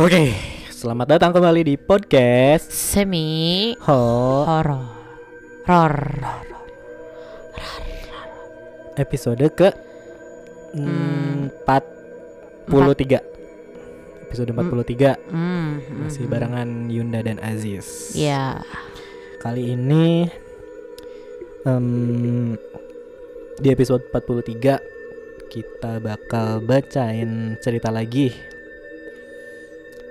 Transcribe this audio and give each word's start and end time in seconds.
Oke, 0.00 0.32
selamat 0.72 1.12
datang 1.12 1.28
kembali 1.28 1.60
di 1.60 1.76
podcast 1.76 2.72
Semi 2.72 3.76
Ho 3.84 4.00
horor. 4.48 4.88
Ror. 5.68 5.96
episode 8.96 9.44
ke 9.52 9.68
empat 10.72 11.84
puluh 12.64 12.96
tiga. 12.96 13.20
Episode 14.24 14.56
43 14.56 15.20
Hmm. 15.28 15.84
masih 16.00 16.24
hmm. 16.24 16.32
barengan 16.32 16.68
Yunda 16.88 17.20
dan 17.20 17.36
Aziz. 17.44 18.16
Ya. 18.16 18.64
Kali 19.44 19.76
ini 19.76 20.32
em, 21.68 22.56
di 23.60 23.68
episode 23.68 24.08
43 24.08 24.80
kita 25.52 26.00
bakal 26.00 26.64
bacain 26.64 27.60
cerita 27.60 27.92
lagi 27.92 28.59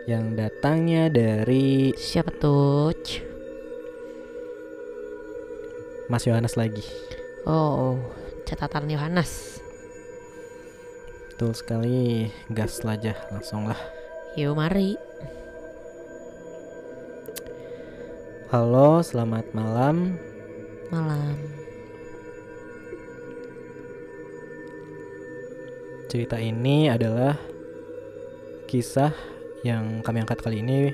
yang 0.10 0.34
datangnya 0.34 1.06
dari 1.14 1.94
Siapa 1.94 2.34
tuh? 2.34 2.90
Mas 6.10 6.26
Yohanes 6.26 6.58
lagi. 6.58 6.82
Oh, 7.46 8.02
catatan 8.42 8.90
Yohanes. 8.90 9.62
Betul 11.30 11.54
sekali, 11.54 12.34
gas 12.50 12.82
aja 12.82 13.14
langsung 13.30 13.70
lah. 13.70 13.78
Yuk 14.34 14.58
mari. 14.58 14.98
Halo, 18.50 19.06
selamat 19.06 19.54
malam. 19.54 20.18
Malam. 20.90 21.38
Cerita 26.10 26.42
ini 26.42 26.90
adalah 26.90 27.38
kisah 28.66 29.14
yang 29.68 30.00
kami 30.06 30.24
angkat 30.24 30.40
kali 30.40 30.64
ini 30.64 30.94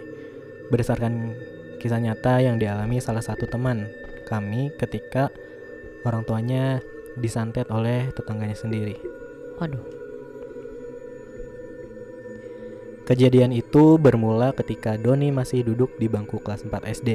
berdasarkan 0.73 1.37
kisah 1.77 2.01
nyata 2.01 2.41
yang 2.41 2.57
dialami 2.57 2.97
salah 2.97 3.21
satu 3.21 3.45
teman 3.45 3.85
kami 4.25 4.73
ketika 4.73 5.29
orang 6.01 6.25
tuanya 6.25 6.81
disantet 7.17 7.69
oleh 7.69 8.09
tetangganya 8.13 8.57
sendiri. 8.57 8.97
Waduh. 9.61 9.85
Kejadian 13.05 13.53
itu 13.53 14.01
bermula 14.01 14.49
ketika 14.57 14.97
Doni 14.97 15.29
masih 15.29 15.61
duduk 15.61 15.93
di 16.01 16.09
bangku 16.09 16.41
kelas 16.41 16.65
4 16.65 16.89
SD. 16.89 17.09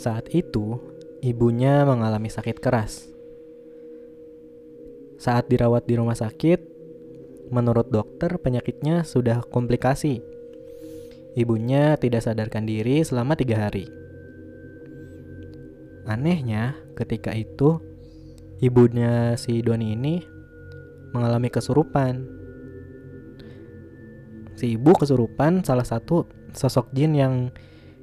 Saat 0.00 0.32
itu, 0.32 0.80
ibunya 1.20 1.84
mengalami 1.84 2.32
sakit 2.32 2.56
keras. 2.64 3.12
Saat 5.20 5.52
dirawat 5.52 5.84
di 5.84 6.00
rumah 6.00 6.16
sakit, 6.16 6.69
menurut 7.50 7.90
dokter 7.90 8.38
penyakitnya 8.38 9.02
sudah 9.02 9.42
komplikasi. 9.44 10.22
Ibunya 11.34 11.98
tidak 11.98 12.26
sadarkan 12.26 12.66
diri 12.66 13.02
selama 13.02 13.34
tiga 13.38 13.68
hari. 13.68 13.86
Anehnya, 16.06 16.74
ketika 16.98 17.30
itu, 17.34 17.78
ibunya 18.58 19.38
si 19.38 19.62
Doni 19.62 19.94
ini 19.94 20.22
mengalami 21.14 21.50
kesurupan 21.50 22.40
si 24.60 24.76
ibu 24.76 24.92
kesurupan 24.92 25.64
salah 25.64 25.88
satu 25.88 26.28
sosok 26.52 26.92
jin 26.92 27.16
yang 27.16 27.48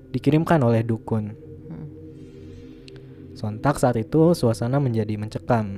dikirimkan 0.10 0.58
oleh 0.66 0.82
dukun. 0.82 1.38
Hmm. 1.70 1.88
Sontak 3.38 3.78
saat 3.78 3.94
itu 4.02 4.34
suasana 4.34 4.82
menjadi 4.82 5.14
mencekam. 5.22 5.78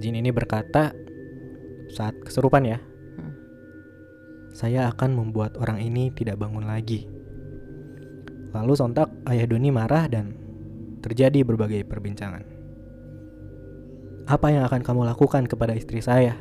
Jin 0.00 0.16
ini 0.16 0.32
berkata 0.32 0.96
saat 1.92 2.16
kesurupan 2.24 2.64
ya, 2.64 2.80
Hmm. 3.20 3.36
saya 4.56 4.88
akan 4.88 5.12
membuat 5.12 5.60
orang 5.60 5.76
ini 5.84 6.08
tidak 6.16 6.40
bangun 6.40 6.64
lagi. 6.64 7.04
Lalu 8.56 8.72
sontak 8.80 9.12
ayah 9.28 9.44
Doni 9.44 9.68
marah 9.68 10.08
dan 10.08 10.32
terjadi 11.04 11.44
berbagai 11.44 11.84
perbincangan. 11.84 12.48
Apa 14.24 14.48
yang 14.48 14.64
akan 14.64 14.80
kamu 14.80 15.04
lakukan 15.04 15.44
kepada 15.44 15.76
istri 15.76 16.00
saya? 16.00 16.32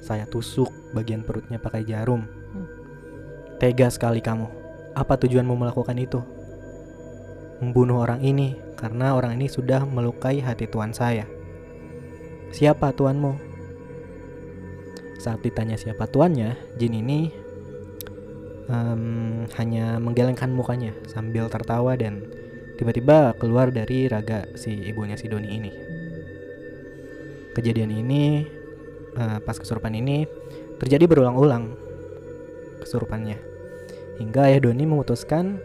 Saya 0.00 0.24
tusuk 0.32 0.72
bagian 0.96 1.20
perutnya 1.20 1.60
pakai 1.60 1.84
jarum. 1.84 2.24
Hmm. 2.24 2.68
Tega 3.60 3.92
sekali 3.92 4.24
kamu. 4.24 4.48
Apa 4.96 5.20
tujuanmu 5.20 5.52
melakukan 5.52 6.00
itu? 6.00 6.20
Membunuh 7.60 8.02
orang 8.02 8.24
ini 8.24 8.56
karena 8.74 9.14
orang 9.14 9.36
ini 9.36 9.52
sudah 9.52 9.84
melukai 9.84 10.42
hati 10.42 10.66
tuan 10.66 10.90
saya. 10.96 11.41
Siapa 12.52 12.92
tuanmu? 12.92 13.32
Saat 15.16 15.40
ditanya 15.40 15.80
siapa 15.80 16.04
tuannya, 16.04 16.76
jin 16.76 16.92
ini 16.92 17.32
em, 18.68 19.02
hanya 19.56 19.96
menggelengkan 19.96 20.52
mukanya 20.52 20.92
sambil 21.08 21.48
tertawa 21.48 21.96
dan 21.96 22.28
tiba-tiba 22.76 23.32
keluar 23.40 23.72
dari 23.72 24.04
raga 24.04 24.44
si 24.52 24.84
ibunya 24.84 25.16
si 25.16 25.32
Doni 25.32 25.48
ini. 25.48 25.72
Kejadian 27.56 27.88
ini 27.88 28.44
eh, 29.16 29.38
pas 29.40 29.56
kesurupan 29.56 29.96
ini 29.96 30.28
terjadi 30.76 31.08
berulang-ulang 31.08 31.72
kesurupannya 32.84 33.40
hingga 34.20 34.52
ayah 34.52 34.60
Doni 34.60 34.84
memutuskan 34.84 35.56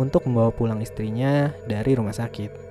untuk 0.00 0.24
membawa 0.24 0.48
pulang 0.56 0.80
istrinya 0.80 1.52
dari 1.68 1.92
rumah 1.92 2.16
sakit. 2.16 2.63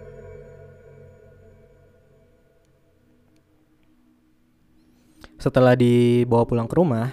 Setelah 5.43 5.75
dibawa 5.75 6.47
pulang 6.47 6.71
ke 6.71 6.75
rumah, 6.79 7.11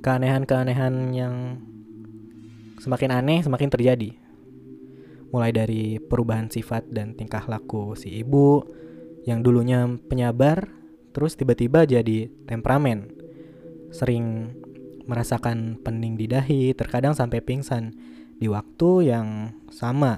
keanehan-keanehan 0.00 1.12
yang 1.12 1.60
semakin 2.80 3.20
aneh 3.20 3.44
semakin 3.44 3.68
terjadi. 3.68 4.16
Mulai 5.28 5.52
dari 5.52 6.00
perubahan 6.00 6.48
sifat 6.48 6.88
dan 6.88 7.12
tingkah 7.12 7.44
laku 7.44 7.92
si 8.00 8.24
ibu 8.24 8.64
yang 9.28 9.44
dulunya 9.44 9.84
penyabar 10.08 10.72
terus 11.12 11.36
tiba-tiba 11.36 11.84
jadi 11.84 12.32
temperamen. 12.48 13.12
Sering 13.92 14.56
merasakan 15.04 15.84
pening 15.84 16.16
di 16.16 16.32
dahi, 16.32 16.72
terkadang 16.72 17.12
sampai 17.12 17.44
pingsan 17.44 17.92
di 18.40 18.48
waktu 18.48 19.12
yang 19.12 19.52
sama, 19.68 20.16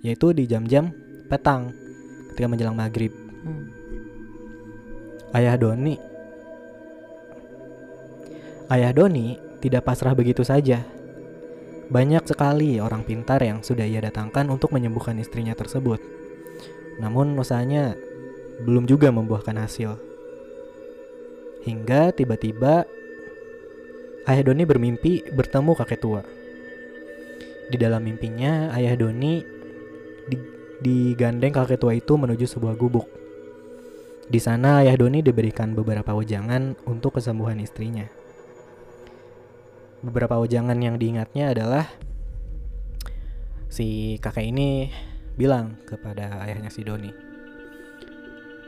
yaitu 0.00 0.32
di 0.32 0.48
jam-jam 0.48 0.88
petang 1.28 1.68
ketika 2.32 2.48
menjelang 2.48 2.80
maghrib. 2.80 3.12
Hmm. 3.44 3.68
Ayah 5.36 5.60
Doni 5.60 6.13
Ayah 8.64 8.96
Doni 8.96 9.36
tidak 9.60 9.84
pasrah 9.84 10.16
begitu 10.16 10.40
saja. 10.40 10.80
Banyak 11.92 12.24
sekali 12.24 12.80
orang 12.80 13.04
pintar 13.04 13.44
yang 13.44 13.60
sudah 13.60 13.84
ia 13.84 14.00
datangkan 14.00 14.48
untuk 14.48 14.72
menyembuhkan 14.72 15.20
istrinya 15.20 15.52
tersebut. 15.52 16.00
Namun 16.96 17.36
usahanya 17.36 17.92
belum 18.64 18.88
juga 18.88 19.12
membuahkan 19.12 19.60
hasil. 19.60 20.00
Hingga 21.68 22.16
tiba-tiba 22.16 22.88
Ayah 24.24 24.44
Doni 24.48 24.64
bermimpi 24.64 25.20
bertemu 25.36 25.72
kakek 25.76 26.00
tua. 26.00 26.24
Di 27.68 27.76
dalam 27.76 28.00
mimpinya, 28.00 28.72
Ayah 28.72 28.96
Doni 28.96 29.44
di- 30.24 30.48
digandeng 30.80 31.52
kakek 31.52 31.76
tua 31.76 31.92
itu 31.92 32.16
menuju 32.16 32.48
sebuah 32.48 32.80
gubuk. 32.80 33.04
Di 34.24 34.40
sana 34.40 34.80
Ayah 34.80 34.96
Doni 34.96 35.20
diberikan 35.20 35.76
beberapa 35.76 36.16
wejangan 36.16 36.80
untuk 36.88 37.20
kesembuhan 37.20 37.60
istrinya. 37.60 38.23
Beberapa 40.04 40.36
wejangan 40.36 40.76
yang 40.84 41.00
diingatnya 41.00 41.56
adalah 41.56 41.88
si 43.72 44.20
kakek 44.20 44.52
ini 44.52 44.92
bilang 45.40 45.80
kepada 45.88 46.44
ayahnya 46.44 46.68
si 46.68 46.84
Doni, 46.84 47.08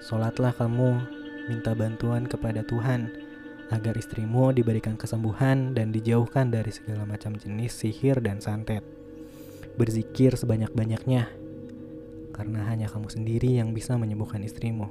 "Sholatlah 0.01 0.57
kamu 0.57 0.97
minta 1.53 1.77
bantuan 1.77 2.25
kepada 2.25 2.65
Tuhan 2.65 3.13
agar 3.69 4.01
istrimu 4.01 4.57
diberikan 4.57 4.97
kesembuhan 4.97 5.77
dan 5.77 5.93
dijauhkan 5.93 6.49
dari 6.49 6.73
segala 6.73 7.05
macam 7.05 7.37
jenis 7.37 7.85
sihir 7.85 8.25
dan 8.25 8.41
santet. 8.41 8.81
Berzikir 9.77 10.41
sebanyak-banyaknya, 10.41 11.29
karena 12.33 12.61
hanya 12.65 12.89
kamu 12.89 13.13
sendiri 13.13 13.61
yang 13.61 13.77
bisa 13.77 14.01
menyembuhkan 14.01 14.41
istrimu." 14.41 14.89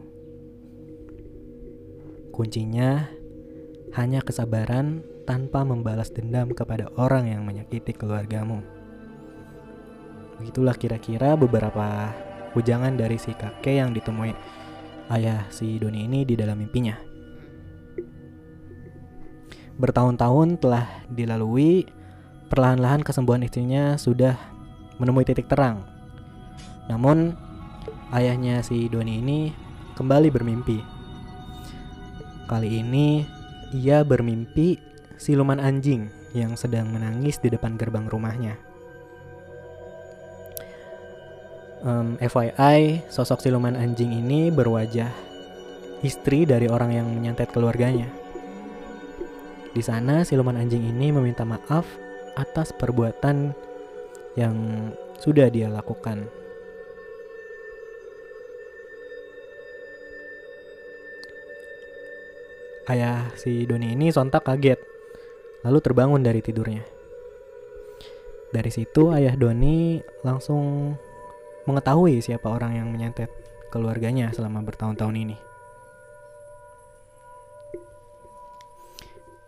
Kuncinya 2.30 3.10
hanya 3.98 4.22
kesabaran 4.22 5.15
tanpa 5.26 5.66
membalas 5.66 6.14
dendam 6.14 6.54
kepada 6.54 6.88
orang 6.96 7.28
yang 7.34 7.42
menyakiti 7.44 7.92
keluargamu. 7.92 8.62
Begitulah 10.38 10.78
kira-kira 10.78 11.34
beberapa 11.34 12.14
ujangan 12.56 12.96
dari 12.96 13.18
si 13.18 13.34
kakek 13.34 13.82
yang 13.82 13.92
ditemui 13.92 14.32
ayah 15.12 15.46
si 15.50 15.82
Doni 15.82 16.06
ini 16.08 16.24
di 16.24 16.38
dalam 16.38 16.62
mimpinya. 16.62 16.96
Bertahun-tahun 19.76 20.64
telah 20.64 20.88
dilalui, 21.12 21.84
perlahan-lahan 22.48 23.04
kesembuhan 23.04 23.44
istrinya 23.44 24.00
sudah 24.00 24.40
menemui 25.04 25.28
titik 25.28 25.52
terang. 25.52 25.84
Namun, 26.88 27.36
ayahnya 28.16 28.64
si 28.64 28.88
Doni 28.88 29.20
ini 29.20 29.40
kembali 30.00 30.32
bermimpi. 30.32 30.80
Kali 32.48 32.70
ini 32.80 33.26
ia 33.76 34.06
bermimpi 34.06 34.95
siluman 35.16 35.60
anjing 35.60 36.12
yang 36.36 36.60
sedang 36.60 36.92
menangis 36.92 37.40
di 37.40 37.52
depan 37.52 37.80
gerbang 37.80 38.08
rumahnya. 38.08 38.56
Em, 41.86 42.18
FYI, 42.18 43.06
sosok 43.14 43.46
siluman 43.46 43.78
anjing 43.78 44.10
ini 44.10 44.50
berwajah 44.50 45.14
istri 46.02 46.44
dari 46.50 46.66
orang 46.66 46.92
yang 46.98 47.08
menyantet 47.08 47.54
keluarganya. 47.54 48.10
Di 49.76 49.84
sana, 49.84 50.24
siluman 50.24 50.56
anjing 50.56 50.82
ini 50.82 51.12
meminta 51.12 51.44
maaf 51.44 51.86
atas 52.36 52.72
perbuatan 52.72 53.52
yang 54.36 54.56
sudah 55.20 55.48
dia 55.48 55.72
lakukan. 55.72 56.28
Ayah 62.86 63.34
si 63.34 63.66
Doni 63.66 63.98
ini 63.98 64.14
sontak 64.14 64.46
kaget, 64.46 64.78
lalu 65.66 65.82
terbangun 65.82 66.22
dari 66.22 66.46
tidurnya. 66.46 66.86
Dari 68.54 68.72
situ 68.72 69.10
ayah 69.12 69.34
Doni 69.34 70.00
langsung 70.22 70.94
mengetahui 71.66 72.22
siapa 72.22 72.46
orang 72.48 72.78
yang 72.78 72.88
menyantet 72.94 73.34
keluarganya 73.74 74.30
selama 74.32 74.62
bertahun-tahun 74.62 75.18
ini. 75.18 75.38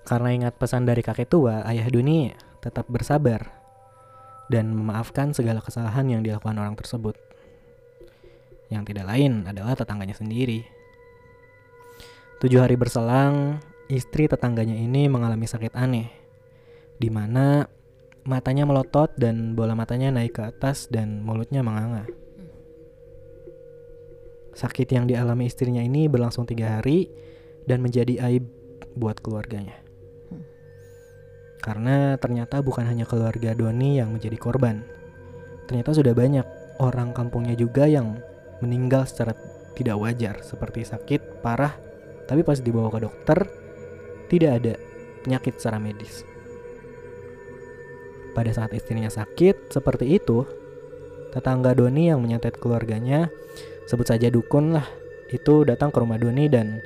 Karena 0.03 0.33
ingat 0.33 0.57
pesan 0.57 0.87
dari 0.87 1.05
kakek 1.05 1.29
tua, 1.29 1.61
ayah 1.69 1.85
Doni 1.87 2.33
tetap 2.63 2.89
bersabar 2.89 3.43
dan 4.49 4.73
memaafkan 4.73 5.35
segala 5.35 5.61
kesalahan 5.61 6.07
yang 6.07 6.21
dilakukan 6.25 6.57
orang 6.57 6.73
tersebut. 6.79 7.15
Yang 8.67 8.91
tidak 8.91 9.05
lain 9.07 9.45
adalah 9.47 9.75
tetangganya 9.75 10.15
sendiri. 10.15 10.63
Tujuh 12.39 12.59
hari 12.59 12.75
berselang, 12.75 13.59
istri 13.87 14.27
tetangganya 14.27 14.75
ini 14.75 15.07
mengalami 15.07 15.47
sakit 15.47 15.75
aneh, 15.75 16.11
di 16.99 17.07
mana 17.07 17.67
matanya 18.27 18.67
melotot 18.67 19.15
dan 19.15 19.55
bola 19.55 19.71
matanya 19.75 20.11
naik 20.11 20.35
ke 20.35 20.43
atas 20.43 20.91
dan 20.91 21.23
mulutnya 21.23 21.63
menganga. 21.63 22.03
Sakit 24.51 24.89
yang 24.91 25.07
dialami 25.07 25.47
istrinya 25.47 25.79
ini 25.79 26.11
berlangsung 26.11 26.43
tiga 26.43 26.79
hari 26.79 27.07
dan 27.63 27.79
menjadi 27.79 28.19
aib 28.27 28.43
buat 28.97 29.23
keluarganya. 29.23 29.79
Karena 31.63 32.15
ternyata 32.17 32.63
bukan 32.63 32.87
hanya 32.87 33.03
keluarga 33.03 33.53
Doni 33.53 33.99
yang 33.99 34.15
menjadi 34.15 34.35
korban. 34.39 34.83
Ternyata 35.67 35.93
sudah 35.93 36.15
banyak 36.15 36.47
orang 36.79 37.11
kampungnya 37.11 37.53
juga 37.53 37.85
yang 37.85 38.17
meninggal 38.63 39.05
secara 39.05 39.37
tidak 39.77 39.99
wajar 40.01 40.41
seperti 40.41 40.81
sakit 40.89 41.45
parah 41.45 41.77
tapi 42.25 42.41
pas 42.41 42.57
dibawa 42.57 42.89
ke 42.89 42.99
dokter 43.05 43.66
tidak 44.27 44.51
ada 44.63 44.73
penyakit 45.23 45.59
secara 45.59 45.79
medis. 45.81 46.23
Pada 48.37 48.53
saat 48.53 48.69
istrinya 48.77 49.09
sakit 49.09 49.73
seperti 49.73 50.13
itu, 50.13 50.45
tetangga 51.33 51.73
Doni 51.73 52.13
yang 52.13 52.21
menyantet 52.21 52.61
keluarganya, 52.61 53.33
sebut 53.89 54.05
saja 54.05 54.29
dukun 54.29 54.77
lah, 54.77 54.85
itu 55.33 55.65
datang 55.65 55.89
ke 55.89 55.97
rumah 55.97 56.21
Doni 56.21 56.45
dan 56.47 56.79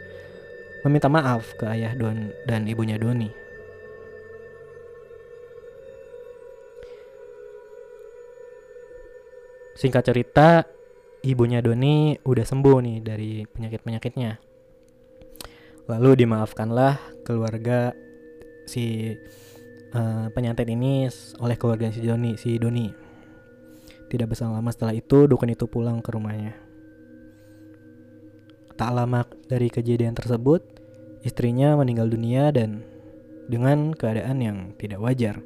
meminta 0.88 1.12
maaf 1.12 1.54
ke 1.60 1.68
ayah 1.70 1.94
Don 1.94 2.32
dan 2.48 2.66
ibunya 2.66 2.98
Doni. 2.98 3.30
Singkat 9.78 10.04
cerita, 10.14 10.62
ibunya 11.26 11.58
Doni 11.62 12.14
udah 12.22 12.46
sembuh 12.46 12.78
nih 12.86 12.98
dari 13.02 13.42
penyakit-penyakitnya. 13.50 14.51
Lalu 15.90 16.26
dimaafkanlah 16.26 17.24
keluarga 17.26 17.96
si 18.70 19.16
eh, 19.92 20.26
penyantet 20.34 20.68
ini 20.70 21.10
oleh 21.42 21.56
keluarga 21.58 21.90
si 21.90 22.04
Doni, 22.04 22.38
si 22.38 22.58
Doni. 22.62 22.90
Tidak 24.12 24.28
berselang 24.28 24.60
lama 24.60 24.70
setelah 24.70 24.92
itu 24.92 25.26
dukun 25.26 25.56
itu 25.56 25.66
pulang 25.66 26.04
ke 26.04 26.12
rumahnya. 26.12 26.54
Tak 28.76 28.92
lama 28.92 29.24
dari 29.48 29.70
kejadian 29.70 30.18
tersebut, 30.18 30.66
istrinya 31.22 31.78
meninggal 31.78 32.10
dunia 32.10 32.50
dan 32.52 32.84
dengan 33.48 33.94
keadaan 33.96 34.42
yang 34.42 34.58
tidak 34.76 35.00
wajar, 35.00 35.40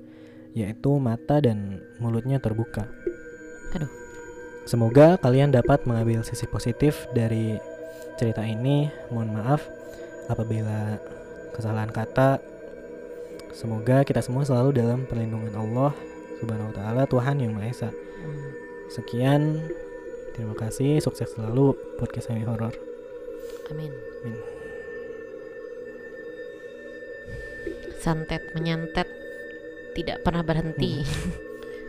yaitu 0.56 0.98
mata 0.98 1.44
dan 1.44 1.84
mulutnya 2.00 2.40
terbuka. 2.42 2.90
Aduh. 3.76 3.92
Semoga 4.66 5.22
kalian 5.22 5.54
dapat 5.54 5.86
mengambil 5.86 6.26
sisi 6.26 6.50
positif 6.50 7.06
dari 7.14 7.54
cerita 8.18 8.42
ini. 8.42 8.90
Mohon 9.14 9.30
maaf 9.38 9.62
apabila 10.30 11.00
kesalahan 11.54 11.92
kata. 11.92 12.42
Semoga 13.56 14.04
kita 14.04 14.20
semua 14.20 14.44
selalu 14.44 14.76
dalam 14.76 15.08
perlindungan 15.08 15.56
Allah 15.56 15.96
Subhanahu 16.44 16.72
wa 16.72 16.76
taala, 16.76 17.04
Tuhan 17.08 17.40
yang 17.40 17.56
Maha 17.56 17.72
Esa. 17.72 17.90
Hmm. 17.90 18.50
Sekian. 18.92 19.64
Terima 20.36 20.52
kasih, 20.52 21.00
sukses 21.00 21.32
selalu 21.32 21.72
podcast 21.96 22.28
Semi 22.28 22.44
Horror. 22.44 22.76
Amin. 23.72 23.88
Amin. 24.28 24.36
Santet 28.04 28.44
menyantet 28.52 29.08
tidak 29.96 30.28
pernah 30.28 30.44
berhenti. 30.44 31.08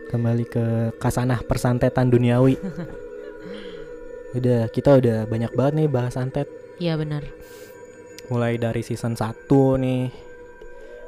Kembali 0.07 0.47
ke 0.47 0.95
kasanah 0.95 1.43
persantetan 1.43 2.07
duniawi. 2.07 2.55
udah, 4.39 4.71
kita 4.71 4.95
udah 4.95 5.27
banyak 5.27 5.51
banget 5.51 5.73
nih 5.83 5.87
bahas 5.91 6.15
santet. 6.15 6.47
Iya 6.79 6.95
benar. 6.95 7.27
Mulai 8.27 8.59
dari 8.59 8.83
season 8.83 9.15
1 9.15 9.47
nih 9.79 10.11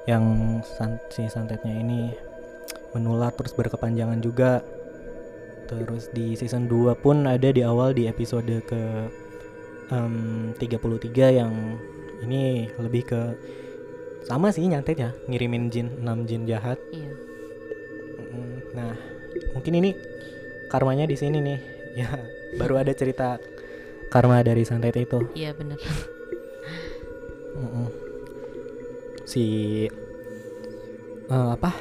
yang 0.08 0.24
san- 0.64 1.04
si 1.12 1.28
santetnya 1.30 1.76
ini 1.76 2.10
menular 2.96 3.30
terus 3.36 3.54
berkepanjangan 3.54 4.20
juga. 4.24 4.64
Terus 5.70 6.10
di 6.10 6.34
season 6.34 6.66
2 6.66 6.98
pun 6.98 7.30
ada 7.30 7.54
di 7.54 7.62
awal 7.62 7.94
di 7.94 8.10
episode 8.10 8.66
ke 8.66 8.82
em, 9.94 10.50
33 10.58 11.30
yang 11.30 11.78
ini 12.26 12.68
lebih 12.82 13.04
ke 13.06 13.22
sama 14.26 14.50
sih 14.50 14.66
nyantetnya 14.66 15.14
ngirimin 15.30 15.70
jin 15.70 15.88
6 16.02 16.26
jin 16.26 16.44
jahat. 16.50 16.82
Iya. 16.90 17.14
Nah 18.74 18.94
mungkin 19.54 19.74
ini 19.78 19.94
karmanya 20.70 21.06
di 21.06 21.18
sini 21.18 21.40
nih. 21.42 21.60
Ya 21.90 22.06
baru 22.56 22.78
ada 22.80 22.94
cerita 22.94 23.42
karma 24.14 24.46
dari 24.46 24.62
santet 24.62 24.94
itu. 24.94 25.26
Iya 25.34 25.58
benar. 25.58 25.82
Mm-mm. 27.60 27.88
Si 29.28 29.46
eh, 31.30 31.50
apa? 31.54 31.72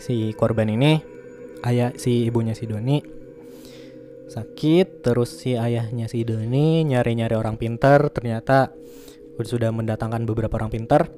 Si 0.00 0.32
korban 0.34 0.72
ini 0.72 0.98
ayah 1.62 1.92
si 1.94 2.24
ibunya 2.24 2.54
si 2.56 2.64
Doni 2.64 3.02
sakit 4.28 5.00
terus 5.00 5.40
si 5.40 5.56
ayahnya 5.56 6.04
si 6.04 6.20
Doni 6.22 6.84
nyari-nyari 6.84 7.32
orang 7.32 7.56
pintar 7.56 8.12
ternyata 8.12 8.76
udah 9.40 9.48
sudah 9.48 9.70
mendatangkan 9.72 10.28
beberapa 10.28 10.60
orang 10.60 10.68
pintar 10.68 11.08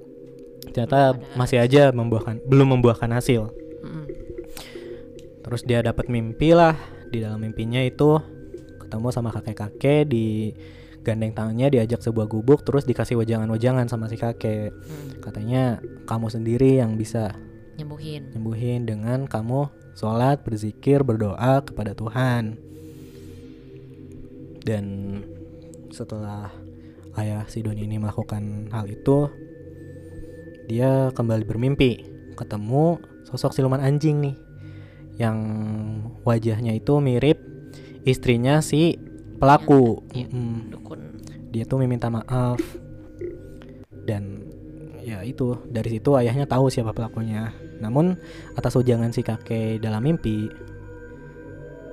ternyata 0.71 1.19
masih 1.35 1.59
aja 1.59 1.91
membuahkan 1.91 2.45
belum 2.47 2.79
membuahkan 2.79 3.11
hasil. 3.11 3.51
Terus 5.41 5.67
dia 5.67 5.83
dapat 5.83 6.07
mimpi 6.07 6.55
lah. 6.55 6.79
Di 7.11 7.19
dalam 7.19 7.43
mimpinya 7.43 7.83
itu 7.83 8.23
ketemu 8.79 9.11
sama 9.11 9.35
kakek-kakek 9.35 10.07
di 10.07 10.55
gandeng 11.01 11.33
tangannya 11.33 11.73
diajak 11.73 12.05
sebuah 12.05 12.29
gubuk 12.29 12.63
terus 12.63 12.85
dikasih 12.85 13.17
wajangan-wajangan 13.17 13.89
sama 13.89 14.07
si 14.07 14.21
kakek. 14.21 14.73
Mm. 14.73 15.25
Katanya 15.25 15.63
kamu 16.05 16.27
sendiri 16.29 16.81
yang 16.81 17.01
bisa 17.01 17.33
Nyembuhin. 17.81 18.37
nyembuhin 18.37 18.81
dengan 18.85 19.25
kamu 19.25 19.73
sholat, 19.97 20.45
berzikir, 20.45 21.01
berdoa 21.01 21.65
kepada 21.65 21.97
Tuhan. 21.97 22.61
Dan 24.61 24.85
setelah 25.89 26.53
ayah 27.17 27.49
si 27.49 27.65
Doni 27.65 27.89
ini 27.89 27.97
melakukan 27.97 28.69
hal 28.69 28.85
itu, 28.87 29.33
dia 30.69 31.09
kembali 31.17 31.49
bermimpi 31.49 32.07
ketemu 32.37 33.01
sosok 33.27 33.53
siluman 33.53 33.83
anjing 33.83 34.23
nih 34.23 34.37
yang 35.21 35.39
wajahnya 36.25 36.73
itu 36.73 36.97
mirip 37.05 37.37
istrinya 38.09 38.65
si 38.65 38.97
pelaku. 39.41 40.05
Iya. 40.13 40.29
Mm, 40.29 40.59
Dukun. 40.71 41.01
dia 41.51 41.65
tuh 41.65 41.81
meminta 41.81 42.07
maaf 42.07 42.61
dan 44.05 44.47
ya 45.01 45.25
itu 45.25 45.59
dari 45.67 45.91
situ 45.91 46.15
ayahnya 46.15 46.45
tahu 46.45 46.69
siapa 46.69 46.93
pelakunya 46.93 47.51
namun 47.79 48.15
atas 48.55 48.77
ujangan 48.77 49.11
si 49.11 49.21
kakek 49.21 49.81
dalam 49.81 49.99
mimpi 49.99 50.47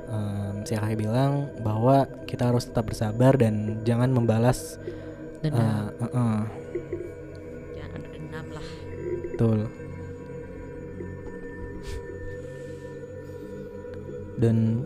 em, 0.05 0.61
si 0.61 0.71
kakek 0.71 0.99
bilang 0.99 1.49
bahwa 1.63 2.05
kita 2.27 2.51
harus 2.51 2.67
tetap 2.67 2.85
bersabar 2.85 3.33
dan 3.33 3.81
jangan 3.81 4.11
membalas 4.11 4.77
Dendam. 5.39 5.57
eh, 5.57 6.05
eh, 6.05 6.11
eh, 6.11 6.39
Jangan 7.73 8.01
dendam 8.05 8.45
lah. 8.51 8.65
betul 9.25 9.59
dan 14.37 14.85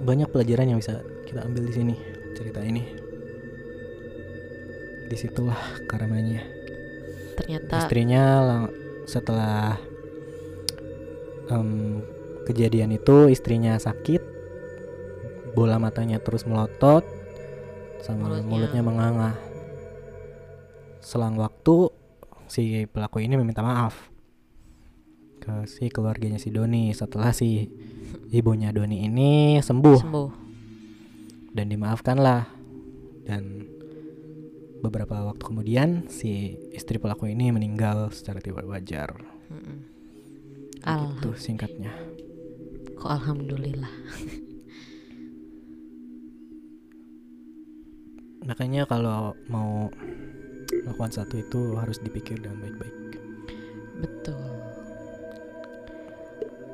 banyak 0.00 0.28
pelajaran 0.30 0.70
yang 0.70 0.80
bisa 0.80 1.02
kita 1.28 1.44
ambil 1.44 1.68
di 1.68 1.74
sini 1.74 1.94
cerita 2.32 2.64
ini 2.64 2.80
di 5.08 5.16
situlah 5.16 5.56
karamanya. 5.84 6.40
Ternyata 7.36 7.80
Istrinya 7.80 8.22
lang- 8.40 8.72
setelah 9.04 9.80
em, 11.48 12.00
kejadian 12.44 12.92
itu 12.92 13.28
istrinya 13.28 13.76
sakit, 13.76 14.20
bola 15.52 15.76
matanya 15.76 16.20
terus 16.20 16.44
melotot, 16.44 17.04
sama 18.00 18.28
Mulutnya. 18.28 18.44
mulutnya 18.44 18.82
menganga. 18.84 19.30
Selang 21.00 21.40
waktu 21.40 21.88
si 22.48 22.62
pelaku 22.84 23.20
ini 23.20 23.36
meminta 23.36 23.60
maaf 23.60 24.12
ke 25.38 25.64
si 25.64 25.88
keluarganya 25.88 26.36
si 26.36 26.48
Doni 26.48 26.92
setelah 26.92 27.32
si 27.32 27.64
ibunya 28.28 28.72
Doni 28.72 29.04
ini 29.04 29.32
sembuh 29.58 29.98
sembuh. 30.00 30.47
Dan 31.52 31.66
dimaafkanlah 31.68 32.48
dan 33.24 33.68
beberapa 34.78 35.26
waktu 35.26 35.42
kemudian 35.42 36.06
si 36.06 36.54
istri 36.70 37.02
pelaku 37.02 37.26
ini 37.28 37.50
meninggal 37.50 38.14
secara 38.14 38.38
tidak 38.38 38.64
wajar 38.68 39.10
itu 41.18 41.30
singkatnya 41.34 41.90
kok 42.94 43.10
alhamdulillah. 43.10 43.90
makanya 48.48 48.86
kalau 48.86 49.34
mau 49.50 49.90
melakukan 50.86 51.12
satu 51.20 51.42
itu 51.42 51.74
harus 51.74 51.98
dipikir 52.00 52.38
dengan 52.38 52.62
baik-baik 52.62 52.98
Betul. 53.98 54.38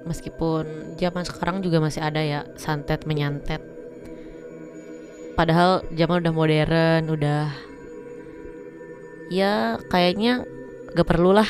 Meskipun 0.05 0.97
zaman 1.01 1.25
sekarang 1.25 1.65
juga 1.65 1.81
masih 1.81 2.05
ada 2.05 2.21
ya 2.21 2.45
santet 2.61 3.09
menyantet. 3.09 3.74
Padahal 5.35 5.83
zaman 5.91 6.23
udah 6.23 6.35
modern, 6.35 7.03
udah 7.11 7.51
ya 9.29 9.83
kayaknya 9.91 10.47
gak 10.95 11.09
perlu 11.11 11.35
lah 11.35 11.49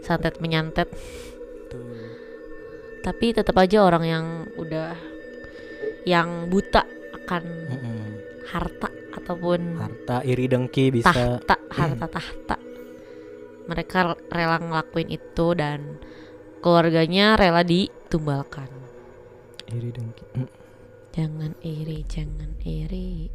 santet 0.00 0.38
menyantet. 0.38 0.86
Tapi 3.04 3.36
tetap 3.36 3.58
aja 3.60 3.84
orang 3.84 4.04
yang 4.06 4.26
udah 4.56 4.96
yang 6.08 6.48
buta 6.48 6.84
akan 7.24 7.44
Mm-mm. 7.44 8.04
harta 8.48 8.88
ataupun 9.16 9.80
harta 9.80 10.20
iri 10.24 10.44
dengki 10.48 10.92
bisa 10.92 11.40
tahta 11.40 11.56
harta 11.72 12.06
tahta 12.08 12.56
mereka 13.64 14.12
rela 14.28 14.60
ngelakuin 14.60 15.08
itu 15.08 15.56
dan 15.56 15.96
keluarganya 16.60 17.40
rela 17.40 17.64
ditumbalkan 17.64 18.68
iri 19.72 19.88
dengki 19.92 20.24
Mm. 20.36 20.63
Jangan 21.14 21.54
iri 21.62 22.02
jangan 22.10 22.50
iri 22.66 23.30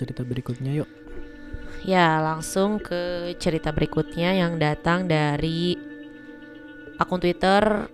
cerita 0.00 0.24
berikutnya 0.24 0.72
yuk 0.80 0.88
ya 1.84 2.24
langsung 2.24 2.80
ke 2.80 3.36
cerita 3.36 3.68
berikutnya 3.68 4.32
yang 4.32 4.56
datang 4.56 5.04
dari 5.04 5.76
akun 6.96 7.20
twitter 7.20 7.92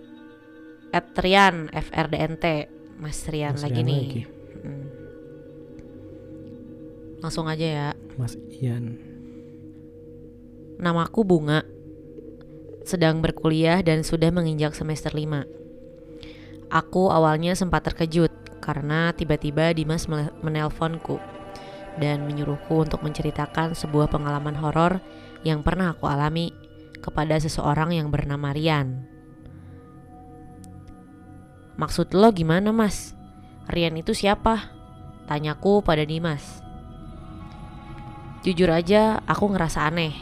@rian 0.94 1.66
FRDNT 1.74 2.44
Mas 3.02 3.26
Rian 3.26 3.58
Mas 3.58 3.62
lagi 3.66 3.82
Rian 3.82 3.90
nih 3.90 4.02
lagi. 4.06 4.22
Mm. 4.62 4.86
langsung 7.26 7.50
aja 7.50 7.66
ya 7.66 7.88
Mas 8.14 8.38
Ian 8.62 9.16
Namaku 10.76 11.24
Bunga. 11.24 11.64
Sedang 12.84 13.24
berkuliah 13.24 13.80
dan 13.80 14.04
sudah 14.04 14.28
menginjak 14.28 14.76
semester 14.76 15.08
5. 15.08 15.65
Aku 16.66 17.14
awalnya 17.14 17.54
sempat 17.54 17.86
terkejut 17.86 18.32
karena 18.58 19.14
tiba-tiba 19.14 19.70
Dimas 19.70 20.10
menelponku 20.42 21.22
dan 22.02 22.26
menyuruhku 22.26 22.82
untuk 22.82 23.06
menceritakan 23.06 23.72
sebuah 23.78 24.10
pengalaman 24.10 24.58
horor 24.58 24.98
yang 25.46 25.62
pernah 25.62 25.94
aku 25.94 26.10
alami 26.10 26.50
kepada 26.98 27.38
seseorang 27.38 27.94
yang 27.94 28.10
bernama 28.10 28.50
Rian. 28.50 29.06
Maksud 31.78 32.10
lo 32.16 32.34
gimana 32.34 32.74
mas? 32.74 33.14
Rian 33.70 33.94
itu 33.94 34.10
siapa? 34.16 34.72
Tanyaku 35.30 35.86
pada 35.86 36.02
Dimas. 36.02 36.64
Jujur 38.42 38.70
aja 38.74 39.22
aku 39.26 39.54
ngerasa 39.54 39.86
aneh 39.86 40.14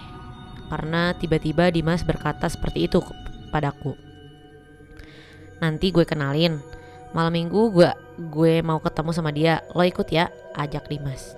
karena 0.69 1.13
tiba-tiba 1.17 1.73
Dimas 1.73 2.05
berkata 2.05 2.49
seperti 2.53 2.89
itu 2.89 3.01
padaku. 3.49 4.04
Nanti 5.63 5.91
gue 5.95 6.07
kenalin. 6.07 6.59
Malam 7.15 7.33
minggu 7.35 7.71
gue 7.71 7.91
gue 8.19 8.55
mau 8.63 8.79
ketemu 8.83 9.11
sama 9.15 9.31
dia. 9.31 9.63
Lo 9.75 9.83
ikut 9.83 10.07
ya, 10.11 10.31
ajak 10.55 10.91
Dimas. 10.91 11.35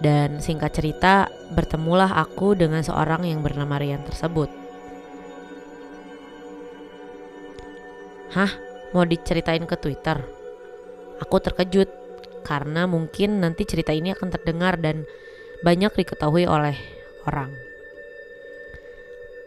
Dan 0.00 0.42
singkat 0.42 0.74
cerita, 0.74 1.30
bertemulah 1.54 2.18
aku 2.18 2.58
dengan 2.58 2.82
seorang 2.82 3.24
yang 3.24 3.40
bernama 3.40 3.78
Rian 3.78 4.02
tersebut. 4.02 4.50
Hah? 8.34 8.50
Mau 8.90 9.06
diceritain 9.06 9.62
ke 9.66 9.74
Twitter? 9.78 10.18
Aku 11.22 11.38
terkejut 11.38 11.90
karena 12.44 12.84
mungkin 12.84 13.40
nanti 13.40 13.64
cerita 13.64 13.90
ini 13.90 14.12
akan 14.12 14.28
terdengar 14.30 14.78
dan 14.78 15.06
banyak 15.64 15.90
diketahui 15.94 16.44
oleh 16.46 16.76
orang. 17.24 17.73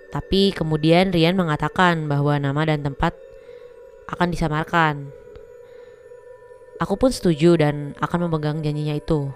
Tapi 0.08 0.56
kemudian 0.56 1.12
Rian 1.12 1.36
mengatakan 1.36 2.08
bahwa 2.08 2.40
nama 2.40 2.64
dan 2.64 2.84
tempat 2.84 3.12
akan 4.08 4.28
disamarkan. 4.32 5.12
Aku 6.80 6.96
pun 6.96 7.12
setuju 7.12 7.58
dan 7.60 7.98
akan 8.00 8.30
memegang 8.30 8.64
janjinya 8.64 8.96
itu. 8.96 9.34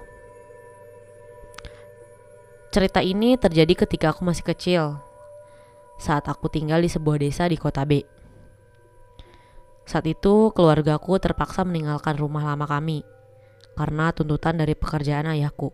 Cerita 2.72 3.04
ini 3.04 3.36
terjadi 3.36 3.84
ketika 3.84 4.16
aku 4.16 4.24
masih 4.24 4.48
kecil, 4.48 4.84
saat 6.00 6.24
aku 6.32 6.48
tinggal 6.48 6.80
di 6.80 6.88
sebuah 6.88 7.20
desa 7.20 7.52
di 7.52 7.60
kota 7.60 7.84
B. 7.84 8.00
Saat 9.84 10.08
itu 10.08 10.56
keluargaku 10.56 11.20
terpaksa 11.20 11.68
meninggalkan 11.68 12.16
rumah 12.16 12.48
lama 12.48 12.64
kami 12.64 13.04
karena 13.76 14.16
tuntutan 14.16 14.56
dari 14.56 14.72
pekerjaan 14.72 15.28
ayahku. 15.28 15.74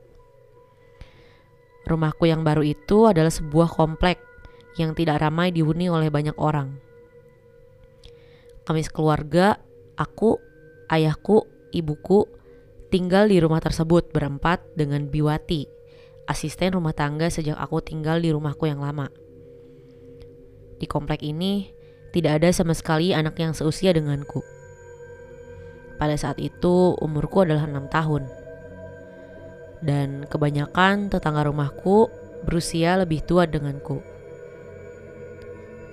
Rumahku 1.86 2.26
yang 2.26 2.42
baru 2.42 2.66
itu 2.66 3.06
adalah 3.06 3.32
sebuah 3.32 3.70
komplek 3.72 4.20
yang 4.78 4.94
tidak 4.94 5.20
ramai 5.22 5.50
dihuni 5.50 5.90
oleh 5.90 6.08
banyak 6.14 6.38
orang. 6.38 6.78
Kami 8.64 8.82
sekeluarga, 8.86 9.58
aku, 9.98 10.38
ayahku, 10.88 11.44
ibuku, 11.74 12.30
tinggal 12.94 13.28
di 13.28 13.42
rumah 13.42 13.60
tersebut 13.60 14.14
berempat 14.14 14.64
dengan 14.78 15.08
Biwati, 15.10 15.68
asisten 16.28 16.76
rumah 16.76 16.94
tangga 16.94 17.28
sejak 17.32 17.56
aku 17.58 17.82
tinggal 17.82 18.20
di 18.20 18.30
rumahku 18.32 18.68
yang 18.68 18.84
lama. 18.84 19.08
Di 20.78 20.86
komplek 20.86 21.26
ini 21.26 21.74
tidak 22.14 22.44
ada 22.44 22.50
sama 22.54 22.78
sekali 22.78 23.12
anak 23.12 23.40
yang 23.42 23.52
seusia 23.56 23.92
denganku. 23.96 24.44
Pada 25.98 26.14
saat 26.14 26.38
itu 26.38 26.94
umurku 27.02 27.42
adalah 27.42 27.66
enam 27.66 27.90
tahun. 27.90 28.30
Dan 29.82 30.26
kebanyakan 30.30 31.10
tetangga 31.10 31.50
rumahku 31.50 32.10
berusia 32.46 32.98
lebih 33.02 33.26
tua 33.26 33.50
denganku. 33.50 34.17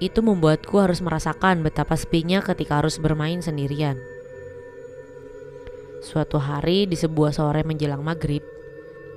Itu 0.02 0.22
membuatku 0.26 0.74
harus 0.78 0.98
merasakan 0.98 1.62
betapa 1.62 1.94
sepinya 1.94 2.42
ketika 2.42 2.82
harus 2.82 2.98
bermain 2.98 3.38
sendirian. 3.38 3.98
Suatu 6.04 6.36
hari 6.36 6.84
di 6.84 6.98
sebuah 6.98 7.32
sore 7.32 7.64
menjelang 7.64 8.04
maghrib, 8.04 8.44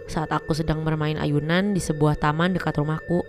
saat 0.07 0.31
aku 0.31 0.55
sedang 0.55 0.88
bermain 0.88 1.19
ayunan 1.19 1.75
di 1.75 1.84
sebuah 1.84 2.15
taman 2.15 2.55
dekat 2.55 2.79
rumahku, 2.79 3.27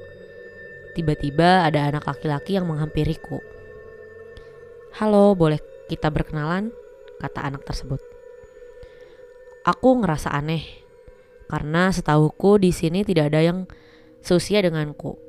tiba-tiba 0.94 1.66
ada 1.66 1.90
anak 1.90 2.06
laki-laki 2.06 2.54
yang 2.54 2.70
menghampiriku. 2.70 3.42
Halo, 4.94 5.34
boleh 5.34 5.58
kita 5.90 6.06
berkenalan? 6.10 6.70
Kata 7.18 7.50
anak 7.50 7.66
tersebut. 7.66 7.98
Aku 9.66 9.98
ngerasa 9.98 10.30
aneh 10.30 10.64
karena 11.50 11.90
setahuku 11.90 12.62
di 12.62 12.70
sini 12.70 13.02
tidak 13.02 13.34
ada 13.34 13.42
yang 13.42 13.58
seusia 14.22 14.62
denganku. 14.62 15.27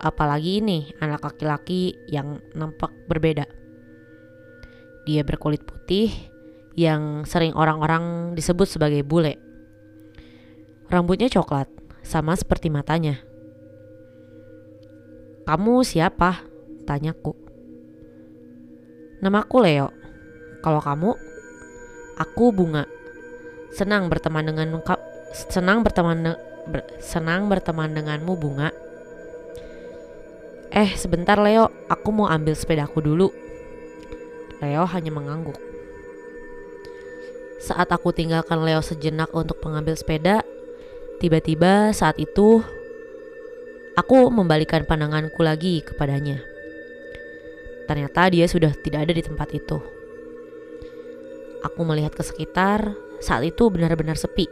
Apalagi 0.00 0.64
ini 0.64 0.88
anak 0.96 1.20
laki-laki 1.20 1.92
yang 2.08 2.40
nampak 2.56 2.88
berbeda. 3.04 3.44
Dia 5.04 5.20
berkulit 5.20 5.60
putih 5.68 6.08
yang 6.72 7.28
sering 7.28 7.52
orang-orang 7.52 8.32
disebut 8.32 8.64
sebagai 8.64 9.04
bule. 9.04 9.36
Rambutnya 10.88 11.28
coklat, 11.28 11.68
sama 12.00 12.32
seperti 12.32 12.72
matanya. 12.72 13.20
Kamu 15.44 15.84
siapa? 15.84 16.48
Tanyaku. 16.88 17.36
Namaku 19.20 19.56
Leo. 19.60 19.88
Kalau 20.64 20.80
kamu? 20.80 21.10
Aku 22.16 22.56
Bunga. 22.56 22.88
Senang 23.70 24.08
berteman 24.08 24.48
dengan 24.48 24.80
senang 25.32 25.84
berteman 25.84 26.34
ber- 26.66 26.88
senang 26.98 27.46
berteman 27.52 27.92
denganmu 27.92 28.34
Bunga. 28.40 28.72
Eh, 30.70 30.94
sebentar 30.94 31.34
Leo, 31.34 31.66
aku 31.90 32.14
mau 32.14 32.30
ambil 32.30 32.54
sepedaku 32.54 33.02
dulu. 33.02 33.34
Leo 34.62 34.86
hanya 34.86 35.10
mengangguk. 35.10 35.58
Saat 37.58 37.90
aku 37.90 38.14
tinggalkan 38.14 38.62
Leo 38.62 38.78
sejenak 38.78 39.34
untuk 39.34 39.58
mengambil 39.66 39.98
sepeda, 39.98 40.46
tiba-tiba 41.18 41.90
saat 41.90 42.22
itu 42.22 42.62
aku 43.98 44.30
membalikan 44.30 44.86
pandanganku 44.86 45.42
lagi 45.42 45.82
kepadanya. 45.82 46.38
Ternyata 47.90 48.30
dia 48.30 48.46
sudah 48.46 48.70
tidak 48.70 49.10
ada 49.10 49.12
di 49.18 49.26
tempat 49.26 49.50
itu. 49.50 49.82
Aku 51.66 51.82
melihat 51.82 52.14
ke 52.14 52.22
sekitar, 52.22 52.94
saat 53.18 53.42
itu 53.42 53.66
benar-benar 53.74 54.14
sepi. 54.14 54.46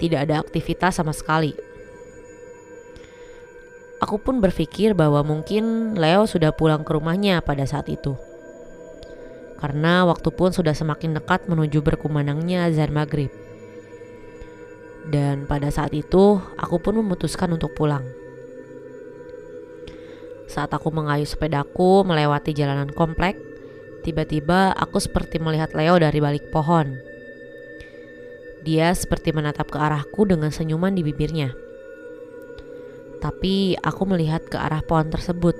Tidak 0.00 0.16
ada 0.16 0.40
aktivitas 0.40 0.96
sama 0.96 1.12
sekali. 1.12 1.52
Aku 4.00 4.16
pun 4.16 4.40
berpikir 4.40 4.96
bahwa 4.96 5.20
mungkin 5.20 5.94
Leo 5.94 6.24
sudah 6.24 6.56
pulang 6.56 6.82
ke 6.84 6.96
rumahnya 6.96 7.44
pada 7.44 7.68
saat 7.68 7.86
itu 7.92 8.16
karena 9.60 10.08
waktu 10.08 10.32
pun 10.32 10.50
sudah 10.56 10.72
semakin 10.72 11.20
dekat 11.20 11.44
menuju 11.44 11.84
berkumandangnya 11.84 12.64
azan 12.72 12.96
maghrib. 12.96 13.28
Dan 15.04 15.44
pada 15.44 15.68
saat 15.68 15.92
itu, 15.92 16.40
aku 16.56 16.80
pun 16.80 16.96
memutuskan 16.96 17.52
untuk 17.52 17.76
pulang. 17.76 18.02
Saat 20.48 20.72
aku 20.72 20.88
mengayuh 20.90 21.28
sepedaku 21.28 22.02
melewati 22.08 22.56
jalanan 22.56 22.88
komplek, 22.90 23.36
tiba-tiba 24.02 24.72
aku 24.72 24.96
seperti 24.96 25.36
melihat 25.36 25.76
Leo 25.76 26.00
dari 26.00 26.18
balik 26.18 26.48
pohon. 26.48 26.96
Dia 28.64 28.92
seperti 28.96 29.32
menatap 29.32 29.68
ke 29.68 29.76
arahku 29.76 30.24
dengan 30.24 30.52
senyuman 30.52 30.96
di 30.96 31.04
bibirnya. 31.04 31.52
Tapi 33.20 33.76
aku 33.76 34.02
melihat 34.08 34.48
ke 34.48 34.56
arah 34.56 34.80
pohon 34.80 35.12
tersebut. 35.12 35.52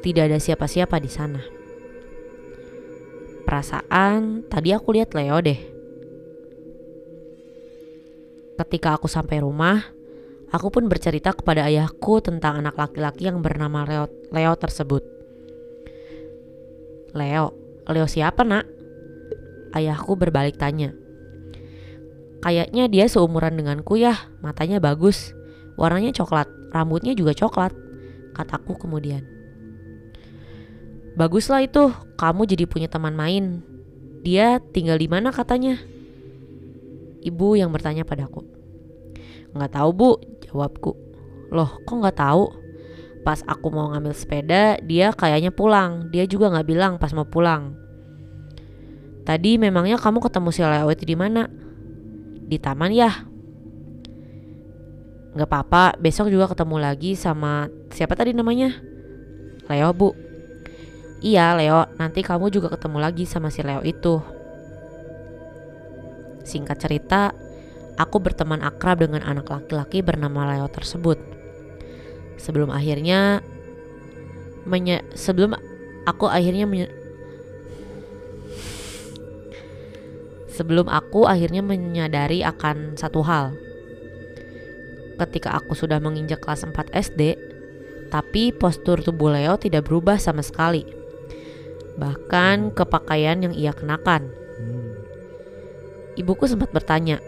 Tidak 0.00 0.24
ada 0.32 0.40
siapa-siapa 0.40 0.96
di 0.96 1.12
sana. 1.12 1.44
Perasaan 3.44 4.48
tadi 4.48 4.72
aku 4.72 4.96
lihat 4.96 5.12
Leo 5.12 5.36
deh. 5.44 5.60
Ketika 8.56 8.96
aku 8.96 9.12
sampai 9.12 9.44
rumah, 9.44 9.84
aku 10.48 10.72
pun 10.72 10.88
bercerita 10.88 11.36
kepada 11.36 11.68
ayahku 11.68 12.24
tentang 12.24 12.64
anak 12.64 12.80
laki-laki 12.80 13.28
yang 13.28 13.44
bernama 13.44 13.84
Leo, 13.84 14.08
Leo 14.32 14.56
tersebut. 14.56 15.04
Leo, 17.12 17.52
Leo 17.84 18.08
siapa 18.08 18.40
nak? 18.40 18.64
Ayahku 19.76 20.16
berbalik 20.16 20.56
tanya. 20.56 20.96
Kayaknya 22.40 22.88
dia 22.88 23.04
seumuran 23.04 23.60
denganku 23.60 24.00
ya, 24.00 24.32
matanya 24.40 24.80
bagus, 24.80 25.35
warnanya 25.76 26.12
coklat, 26.12 26.48
rambutnya 26.72 27.12
juga 27.12 27.36
coklat, 27.36 27.72
kataku 28.32 28.76
kemudian. 28.76 29.24
Baguslah 31.16 31.64
itu, 31.64 31.92
kamu 32.20 32.44
jadi 32.44 32.64
punya 32.68 32.88
teman 32.92 33.16
main. 33.16 33.64
Dia 34.20 34.60
tinggal 34.60 35.00
di 35.00 35.08
mana 35.08 35.32
katanya? 35.32 35.80
Ibu 37.24 37.56
yang 37.56 37.72
bertanya 37.72 38.04
padaku. 38.04 38.44
Nggak 39.56 39.72
tahu 39.72 39.90
bu, 39.96 40.10
jawabku. 40.44 40.92
Loh, 41.48 41.80
kok 41.88 41.96
nggak 41.96 42.20
tahu? 42.20 42.44
Pas 43.24 43.40
aku 43.48 43.72
mau 43.72 43.90
ngambil 43.90 44.12
sepeda, 44.12 44.76
dia 44.84 45.10
kayaknya 45.16 45.50
pulang. 45.50 46.12
Dia 46.12 46.28
juga 46.28 46.52
nggak 46.52 46.68
bilang 46.68 46.92
pas 47.00 47.10
mau 47.16 47.24
pulang. 47.24 47.74
Tadi 49.26 49.58
memangnya 49.58 49.98
kamu 49.98 50.22
ketemu 50.22 50.48
si 50.54 50.62
Leo 50.62 50.86
itu 50.92 51.02
di 51.02 51.16
mana? 51.18 51.50
Di 52.46 52.62
taman 52.62 52.94
ya? 52.94 53.10
Nggak 55.36 55.52
apa-apa, 55.52 56.00
besok 56.00 56.32
juga 56.32 56.48
ketemu 56.48 56.80
lagi 56.80 57.12
sama 57.12 57.68
siapa 57.92 58.16
tadi 58.16 58.32
namanya? 58.32 58.72
Leo 59.68 59.92
bu. 59.92 60.16
Iya 61.20 61.52
Leo, 61.60 61.84
nanti 62.00 62.24
kamu 62.24 62.48
juga 62.48 62.72
ketemu 62.72 62.96
lagi 62.96 63.28
sama 63.28 63.52
si 63.52 63.60
Leo 63.60 63.84
itu. 63.84 64.16
Singkat 66.40 66.80
cerita, 66.80 67.36
aku 68.00 68.16
berteman 68.16 68.64
akrab 68.64 69.04
dengan 69.04 69.20
anak 69.28 69.52
laki-laki 69.52 70.00
bernama 70.00 70.56
Leo 70.56 70.72
tersebut. 70.72 71.20
Sebelum 72.40 72.72
akhirnya 72.72 73.44
menye 74.64 75.04
sebelum 75.12 75.52
aku 76.08 76.32
akhirnya 76.32 76.64
menye 76.64 76.88
sebelum 80.48 80.88
aku 80.88 81.28
akhirnya 81.28 81.60
menyadari 81.60 82.40
akan 82.40 82.96
satu 82.96 83.20
hal. 83.20 83.65
Ketika 85.16 85.56
aku 85.56 85.72
sudah 85.72 85.96
menginjak 85.96 86.44
kelas 86.44 86.68
4 86.68 86.92
SD, 86.92 87.40
tapi 88.12 88.52
postur 88.52 89.00
tubuh 89.00 89.32
Leo 89.32 89.56
tidak 89.56 89.88
berubah 89.88 90.20
sama 90.20 90.44
sekali 90.44 91.06
bahkan 91.96 92.70
ke 92.70 92.84
pakaian 92.84 93.40
yang 93.40 93.56
ia 93.56 93.72
kenakan. 93.72 94.28
Ibuku 96.16 96.48
sempat 96.48 96.72
bertanya, 96.72 97.20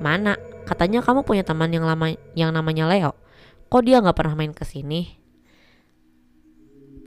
"Mana? 0.00 0.36
Katanya 0.68 1.00
kamu 1.00 1.24
punya 1.24 1.44
teman 1.44 1.72
yang 1.72 1.88
lama 1.88 2.12
yang 2.36 2.52
namanya 2.52 2.88
Leo. 2.88 3.12
Kok 3.72 3.82
dia 3.84 4.00
nggak 4.00 4.16
pernah 4.16 4.36
main 4.36 4.52
ke 4.52 4.64
sini?" 4.64 5.16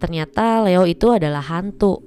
Ternyata 0.02 0.66
Leo 0.66 0.90
itu 0.90 1.14
adalah 1.14 1.46
hantu. 1.46 2.02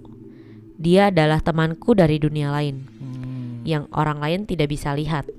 Dia 0.75 1.15
adalah 1.15 1.39
temanku 1.39 1.95
dari 1.95 2.19
dunia 2.19 2.51
lain 2.51 2.83
hmm. 2.83 3.63
yang 3.63 3.87
orang 3.95 4.19
lain 4.19 4.41
tidak 4.51 4.75
bisa 4.75 4.91
lihat. 4.91 5.31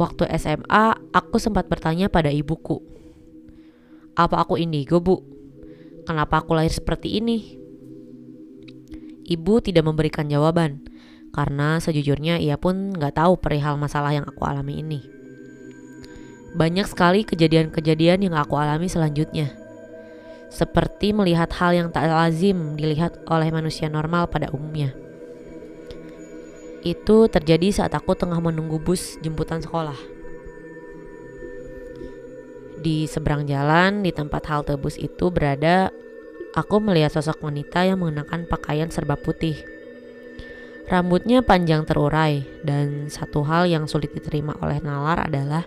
Waktu 0.00 0.32
SMA, 0.40 1.12
aku 1.12 1.36
sempat 1.36 1.68
bertanya 1.68 2.08
pada 2.08 2.32
ibuku, 2.32 2.80
"Apa 4.16 4.40
aku 4.40 4.56
indigo, 4.56 4.96
Bu?" 4.96 5.20
Kenapa 6.08 6.40
aku 6.40 6.56
lahir 6.56 6.72
seperti 6.72 7.20
ini? 7.20 7.60
Ibu 9.28 9.60
tidak 9.60 9.84
memberikan 9.84 10.24
jawaban 10.24 10.88
karena 11.36 11.76
sejujurnya 11.78 12.40
ia 12.40 12.56
pun 12.56 12.96
nggak 12.96 13.20
tahu 13.20 13.36
perihal 13.38 13.76
masalah 13.76 14.16
yang 14.16 14.24
aku 14.24 14.40
alami 14.42 14.80
ini. 14.80 15.04
Banyak 16.56 16.88
sekali 16.88 17.22
kejadian-kejadian 17.22 18.26
yang 18.26 18.34
aku 18.34 18.58
alami 18.58 18.88
selanjutnya. 18.88 19.54
Seperti 20.50 21.14
melihat 21.14 21.52
hal 21.60 21.76
yang 21.76 21.88
tak 21.94 22.10
lazim 22.10 22.74
dilihat 22.74 23.20
oleh 23.30 23.54
manusia 23.54 23.86
normal 23.86 24.26
pada 24.26 24.50
umumnya. 24.50 24.90
Itu 26.80 27.28
terjadi 27.28 27.68
saat 27.72 27.92
aku 27.92 28.16
tengah 28.16 28.40
menunggu 28.40 28.80
bus 28.80 29.20
jemputan 29.20 29.60
sekolah. 29.60 29.96
Di 32.80 33.04
seberang 33.04 33.44
jalan, 33.44 34.00
di 34.00 34.08
tempat 34.08 34.48
halte 34.48 34.72
bus 34.80 34.96
itu 34.96 35.28
berada, 35.28 35.92
aku 36.56 36.80
melihat 36.80 37.12
sosok 37.12 37.44
wanita 37.44 37.84
yang 37.84 38.00
mengenakan 38.00 38.48
pakaian 38.48 38.88
serba 38.88 39.20
putih. 39.20 39.60
Rambutnya 40.88 41.44
panjang 41.44 41.84
terurai, 41.86 42.42
dan 42.64 43.12
satu 43.12 43.44
hal 43.44 43.68
yang 43.68 43.84
sulit 43.86 44.10
diterima 44.16 44.56
oleh 44.58 44.80
nalar 44.82 45.28
adalah 45.28 45.62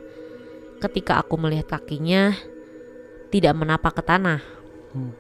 ketika 0.84 1.24
aku 1.24 1.40
melihat 1.40 1.80
kakinya 1.80 2.36
tidak 3.32 3.54
menapak 3.56 3.96
ke 3.96 4.04
tanah. 4.04 4.42
Hmm. 4.92 5.16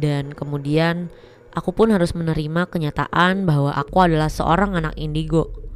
Dan 0.00 0.34
kemudian 0.34 1.12
aku 1.52 1.70
pun 1.72 1.92
harus 1.92 2.12
menerima 2.12 2.68
kenyataan 2.68 3.48
bahwa 3.48 3.72
aku 3.76 4.04
adalah 4.04 4.28
seorang 4.28 4.76
anak 4.76 4.96
indigo 4.96 5.68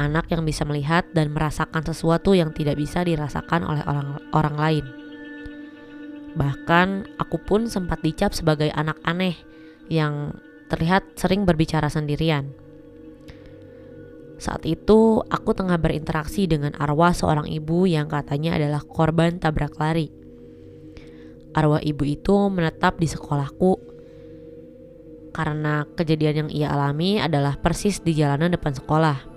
anak 0.00 0.32
yang 0.32 0.48
bisa 0.48 0.64
melihat 0.64 1.04
dan 1.12 1.36
merasakan 1.36 1.84
sesuatu 1.84 2.32
yang 2.32 2.56
tidak 2.56 2.80
bisa 2.80 3.04
dirasakan 3.04 3.68
oleh 3.68 3.84
orang 3.84 4.16
orang 4.32 4.56
lain. 4.56 4.84
Bahkan 6.36 7.18
aku 7.20 7.36
pun 7.44 7.68
sempat 7.68 8.00
dicap 8.00 8.32
sebagai 8.32 8.72
anak 8.72 8.96
aneh 9.04 9.36
yang 9.92 10.32
terlihat 10.72 11.18
sering 11.20 11.44
berbicara 11.44 11.92
sendirian. 11.92 12.54
Saat 14.40 14.64
itu, 14.64 15.20
aku 15.28 15.52
tengah 15.52 15.76
berinteraksi 15.76 16.48
dengan 16.48 16.72
arwah 16.80 17.12
seorang 17.12 17.44
ibu 17.50 17.84
yang 17.84 18.08
katanya 18.08 18.56
adalah 18.56 18.80
korban 18.80 19.36
tabrak 19.36 19.76
lari. 19.76 20.08
Arwah 21.52 21.82
ibu 21.82 22.06
itu 22.06 22.48
menetap 22.48 22.96
di 22.96 23.10
sekolahku 23.10 23.89
karena 25.30 25.86
kejadian 25.94 26.46
yang 26.46 26.50
ia 26.50 26.68
alami 26.74 27.22
adalah 27.22 27.54
persis 27.58 28.02
di 28.02 28.14
jalanan 28.14 28.50
depan 28.50 28.74
sekolah 28.74 29.30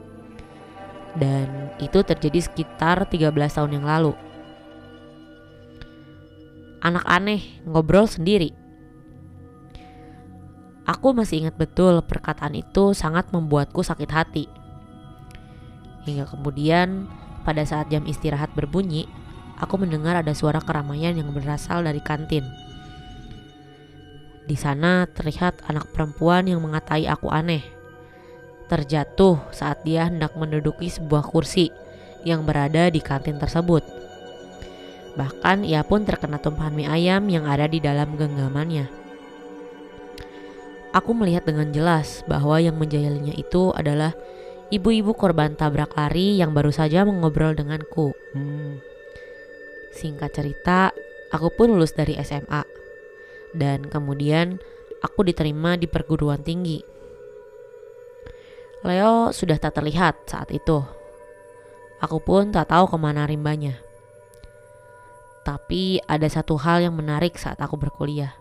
dan 1.18 1.70
itu 1.78 2.02
terjadi 2.02 2.40
sekitar 2.42 3.06
13 3.06 3.30
tahun 3.30 3.82
yang 3.82 3.86
lalu. 3.86 4.14
Anak 6.84 7.06
aneh 7.08 7.64
ngobrol 7.64 8.10
sendiri. 8.10 8.52
Aku 10.84 11.16
masih 11.16 11.48
ingat 11.48 11.56
betul 11.56 12.04
perkataan 12.04 12.60
itu 12.60 12.92
sangat 12.92 13.32
membuatku 13.32 13.80
sakit 13.80 14.10
hati. 14.12 14.46
Hingga 16.04 16.28
kemudian 16.28 17.08
pada 17.48 17.64
saat 17.64 17.88
jam 17.88 18.04
istirahat 18.04 18.52
berbunyi, 18.52 19.08
aku 19.64 19.80
mendengar 19.80 20.20
ada 20.20 20.36
suara 20.36 20.60
keramaian 20.60 21.16
yang 21.16 21.32
berasal 21.32 21.88
dari 21.88 22.04
kantin. 22.04 22.44
Di 24.44 24.60
sana 24.60 25.08
terlihat 25.08 25.64
anak 25.68 25.92
perempuan 25.96 26.48
yang 26.48 26.60
mengatai 26.60 27.08
aku 27.08 27.32
aneh 27.32 27.74
terjatuh 28.74 29.38
saat 29.54 29.86
dia 29.86 30.10
hendak 30.10 30.34
menduduki 30.34 30.90
sebuah 30.90 31.22
kursi 31.30 31.70
yang 32.24 32.48
berada 32.48 32.90
di 32.90 32.98
kantin 33.04 33.38
tersebut. 33.38 33.86
Bahkan 35.14 35.62
ia 35.62 35.86
pun 35.86 36.08
terkena 36.08 36.42
tumpahan 36.42 36.74
mie 36.74 36.90
ayam 36.90 37.30
yang 37.30 37.46
ada 37.46 37.70
di 37.70 37.78
dalam 37.78 38.18
genggamannya. 38.18 39.06
aku 40.94 41.10
melihat 41.18 41.50
dengan 41.50 41.74
jelas 41.74 42.22
bahwa 42.30 42.62
yang 42.62 42.78
menjahilinya 42.78 43.34
itu 43.34 43.74
adalah 43.74 44.14
ibu-ibu 44.70 45.18
korban 45.18 45.58
tabrak 45.58 45.90
lari 45.98 46.38
yang 46.38 46.54
baru 46.54 46.70
saja 46.70 47.02
mengobrol 47.02 47.58
denganku. 47.58 48.14
Hmm. 48.38 48.78
Singkat 49.90 50.30
cerita, 50.38 50.94
aku 51.34 51.50
pun 51.50 51.74
lulus 51.74 51.98
dari 51.98 52.14
SMA. 52.22 52.83
Dan 53.54 53.86
kemudian 53.86 54.58
aku 55.00 55.24
diterima 55.24 55.78
di 55.78 55.86
perguruan 55.86 56.42
tinggi. 56.42 56.82
Leo 58.84 59.32
sudah 59.32 59.56
tak 59.62 59.80
terlihat 59.80 60.28
saat 60.28 60.52
itu. 60.52 60.84
Aku 62.04 62.20
pun 62.20 62.52
tak 62.52 62.68
tahu 62.68 62.92
ke 62.92 62.98
mana 63.00 63.24
rimbanya. 63.24 63.80
Tapi 65.48 66.04
ada 66.04 66.28
satu 66.28 66.60
hal 66.60 66.84
yang 66.84 66.96
menarik 66.96 67.40
saat 67.40 67.60
aku 67.64 67.80
berkuliah. 67.80 68.36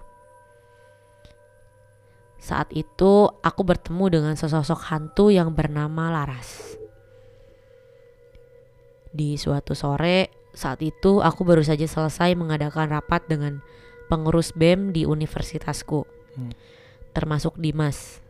Saat 2.42 2.74
itu 2.74 3.30
aku 3.38 3.62
bertemu 3.62 4.18
dengan 4.18 4.34
sesosok 4.34 4.90
hantu 4.90 5.30
yang 5.30 5.54
bernama 5.54 6.10
Laras. 6.10 6.74
Di 9.14 9.38
suatu 9.38 9.78
sore, 9.78 10.50
saat 10.50 10.82
itu 10.82 11.22
aku 11.22 11.46
baru 11.46 11.62
saja 11.62 11.86
selesai 11.86 12.34
mengadakan 12.34 12.90
rapat 12.90 13.22
dengan 13.30 13.62
pengurus 14.12 14.52
BEM 14.52 14.92
di 14.92 15.08
universitasku. 15.08 16.04
Hmm. 16.36 16.52
Termasuk 17.16 17.56
Dimas. 17.56 18.20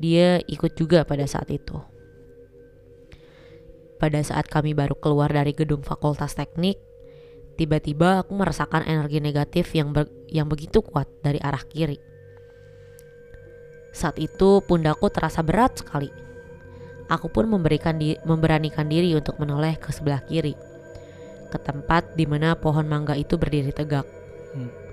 Dia 0.00 0.40
ikut 0.48 0.72
juga 0.80 1.04
pada 1.04 1.28
saat 1.28 1.52
itu. 1.52 1.76
Pada 4.00 4.20
saat 4.24 4.48
kami 4.48 4.72
baru 4.72 4.96
keluar 4.96 5.28
dari 5.28 5.52
gedung 5.52 5.84
Fakultas 5.84 6.32
Teknik, 6.32 6.80
tiba-tiba 7.60 8.24
aku 8.24 8.32
merasakan 8.32 8.88
energi 8.88 9.20
negatif 9.20 9.76
yang 9.76 9.92
ber- 9.92 10.10
yang 10.32 10.48
begitu 10.48 10.80
kuat 10.80 11.06
dari 11.20 11.36
arah 11.44 11.62
kiri. 11.68 12.00
Saat 13.94 14.18
itu 14.18 14.64
pundakku 14.64 15.12
terasa 15.12 15.44
berat 15.44 15.84
sekali. 15.84 16.10
Aku 17.12 17.28
pun 17.28 17.46
memberikan 17.46 18.00
di- 18.00 18.18
memberanikan 18.24 18.88
diri 18.88 19.12
untuk 19.14 19.36
menoleh 19.36 19.76
ke 19.76 19.92
sebelah 19.92 20.24
kiri, 20.24 20.56
ke 21.52 21.58
tempat 21.60 22.16
di 22.16 22.24
mana 22.26 22.56
pohon 22.58 22.88
mangga 22.88 23.14
itu 23.14 23.38
berdiri 23.38 23.70
tegak. 23.70 24.08
Hmm. 24.56 24.83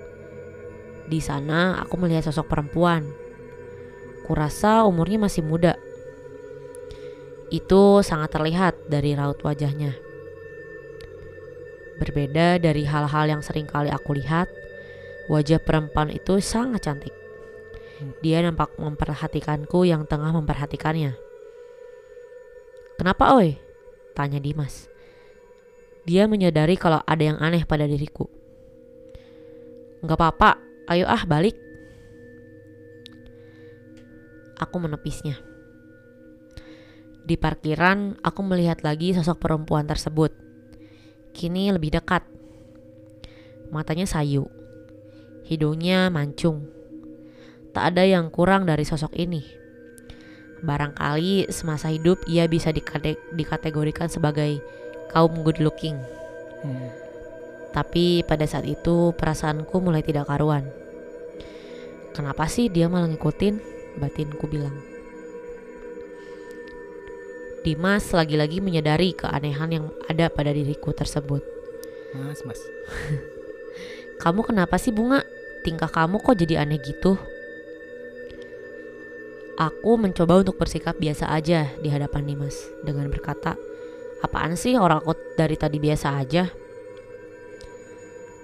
Di 1.06 1.18
sana 1.18 1.82
aku 1.82 1.98
melihat 1.98 2.30
sosok 2.30 2.50
perempuan. 2.50 3.06
Kurasa 4.22 4.86
umurnya 4.86 5.18
masih 5.18 5.42
muda. 5.42 5.74
Itu 7.52 8.00
sangat 8.00 8.32
terlihat 8.32 8.88
dari 8.88 9.12
raut 9.12 9.42
wajahnya. 9.42 9.98
Berbeda 12.00 12.56
dari 12.58 12.88
hal-hal 12.88 13.28
yang 13.28 13.42
sering 13.44 13.68
kali 13.68 13.92
aku 13.92 14.16
lihat, 14.16 14.48
wajah 15.28 15.60
perempuan 15.60 16.08
itu 16.10 16.40
sangat 16.40 16.88
cantik. 16.88 17.14
Dia 18.24 18.42
nampak 18.42 18.74
memperhatikanku 18.80 19.86
yang 19.86 20.08
tengah 20.08 20.34
memperhatikannya. 20.34 21.14
Kenapa 22.98 23.36
oi? 23.38 23.58
Tanya 24.14 24.42
Dimas. 24.42 24.90
Dia 26.02 26.26
menyadari 26.26 26.74
kalau 26.74 26.98
ada 27.06 27.22
yang 27.22 27.38
aneh 27.38 27.62
pada 27.62 27.86
diriku. 27.86 28.26
Gak 30.02 30.18
apa-apa, 30.18 30.58
ayo 30.90 31.06
ah 31.06 31.22
balik. 31.26 31.54
Aku 34.58 34.78
menepisnya. 34.78 35.38
Di 37.22 37.38
parkiran, 37.38 38.18
aku 38.22 38.42
melihat 38.42 38.82
lagi 38.82 39.14
sosok 39.14 39.38
perempuan 39.38 39.86
tersebut. 39.86 40.34
Kini 41.30 41.70
lebih 41.70 41.94
dekat. 41.94 42.26
Matanya 43.70 44.06
sayu. 44.06 44.50
Hidungnya 45.46 46.10
mancung. 46.10 46.66
Tak 47.72 47.94
ada 47.94 48.04
yang 48.06 48.28
kurang 48.28 48.66
dari 48.66 48.82
sosok 48.82 49.14
ini. 49.18 49.42
Barangkali 50.62 51.50
semasa 51.50 51.90
hidup 51.90 52.22
ia 52.30 52.46
bisa 52.46 52.70
dikate- 52.70 53.18
dikategorikan 53.34 54.06
sebagai 54.06 54.62
kaum 55.10 55.42
good 55.42 55.58
looking. 55.58 55.98
Hmm. 56.62 57.01
Tapi 57.72 58.20
pada 58.28 58.44
saat 58.44 58.68
itu 58.68 59.16
perasaanku 59.16 59.80
mulai 59.80 60.04
tidak 60.04 60.28
karuan. 60.28 60.68
Kenapa 62.12 62.44
sih 62.44 62.68
dia 62.68 62.92
malah 62.92 63.08
ngikutin? 63.08 63.56
Batinku 63.96 64.44
bilang. 64.44 64.76
Dimas 67.64 68.10
lagi-lagi 68.12 68.60
menyadari 68.60 69.16
keanehan 69.16 69.70
yang 69.72 69.86
ada 70.10 70.28
pada 70.28 70.52
diriku 70.52 70.92
tersebut. 70.92 71.40
Mas, 72.12 72.44
mas. 72.44 72.60
Kamu 74.22 74.44
kenapa 74.44 74.76
sih 74.76 74.92
bunga? 74.92 75.24
Tingkah 75.62 75.86
kamu 75.86 76.18
kok 76.18 76.34
jadi 76.34 76.66
aneh 76.66 76.82
gitu? 76.82 77.14
Aku 79.54 79.94
mencoba 79.94 80.42
untuk 80.42 80.58
bersikap 80.58 80.98
biasa 80.98 81.30
aja 81.30 81.70
di 81.78 81.86
hadapan 81.86 82.26
Dimas 82.26 82.66
dengan 82.82 83.06
berkata, 83.06 83.54
Apaan 84.22 84.58
sih 84.58 84.74
orang 84.78 85.02
aku 85.02 85.14
dari 85.38 85.54
tadi 85.54 85.78
biasa 85.82 86.18
aja? 86.18 86.50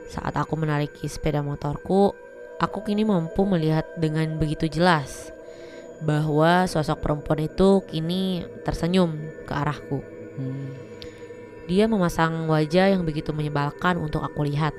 Saat 0.08 0.40
aku 0.40 0.56
menariki 0.56 1.04
sepeda 1.04 1.44
motorku, 1.44 2.16
aku 2.56 2.78
kini 2.80 3.04
mampu 3.04 3.44
melihat 3.44 3.84
dengan 4.00 4.40
begitu 4.40 4.64
jelas 4.66 5.30
bahwa 6.00 6.64
sosok 6.64 7.04
perempuan 7.04 7.44
itu 7.44 7.82
kini 7.84 8.46
tersenyum 8.64 9.14
ke 9.44 9.52
arahku. 9.52 10.00
Hmm. 10.38 10.72
Dia 11.68 11.84
memasang 11.84 12.48
wajah 12.48 12.96
yang 12.96 13.04
begitu 13.04 13.36
menyebalkan 13.36 14.00
untuk 14.00 14.24
aku 14.24 14.48
lihat. 14.48 14.72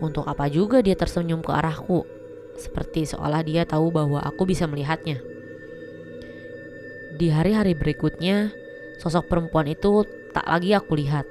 Untuk 0.00 0.24
apa 0.24 0.48
juga 0.48 0.80
dia 0.80 0.96
tersenyum 0.96 1.44
ke 1.44 1.52
arahku? 1.52 2.08
Seperti 2.56 3.04
seolah 3.04 3.44
dia 3.44 3.68
tahu 3.68 3.92
bahwa 3.92 4.24
aku 4.24 4.48
bisa 4.48 4.64
melihatnya. 4.64 5.20
Di 7.12 7.28
hari-hari 7.28 7.76
berikutnya, 7.76 8.50
sosok 8.96 9.28
perempuan 9.28 9.68
itu 9.68 10.08
tak 10.32 10.48
lagi 10.48 10.72
aku 10.72 10.96
lihat. 10.96 11.28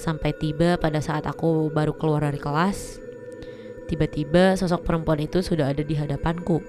Sampai 0.00 0.32
tiba 0.32 0.80
pada 0.80 1.04
saat 1.04 1.28
aku 1.28 1.68
baru 1.68 1.92
keluar 1.92 2.24
dari 2.24 2.40
kelas, 2.40 2.96
tiba-tiba 3.84 4.56
sosok 4.56 4.80
perempuan 4.88 5.20
itu 5.20 5.44
sudah 5.44 5.68
ada 5.68 5.84
di 5.84 5.92
hadapanku. 5.92 6.64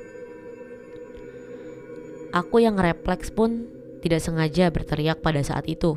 Aku 2.35 2.59
yang 2.59 2.75
refleks 2.75 3.31
pun 3.31 3.71
tidak 4.03 4.19
sengaja 4.19 4.67
berteriak 4.67 5.23
pada 5.23 5.39
saat 5.47 5.63
itu. 5.71 5.95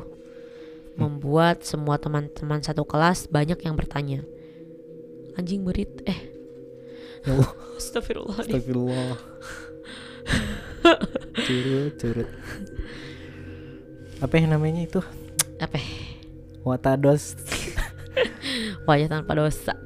Membuat 0.95 1.67
semua 1.67 1.99
teman-teman 1.99 2.63
satu 2.63 2.87
kelas 2.87 3.27
banyak 3.27 3.59
yang 3.67 3.75
bertanya. 3.75 4.23
Anjing 5.35 5.67
berit, 5.67 6.07
eh. 6.07 6.31
Ya 7.27 7.35
Allah. 7.35 7.51
Astagfirullahaladzim. 7.83 8.55
Astagfirullah. 8.55 9.19
curut, 11.51 11.93
curut. 11.99 12.29
Apa 14.23 14.33
yang 14.39 14.55
namanya 14.55 14.87
itu? 14.87 15.03
Apa? 15.59 16.04
Watados. 16.65 17.37
Wajah 18.89 19.07
tanpa 19.07 19.37
dosa. 19.37 19.77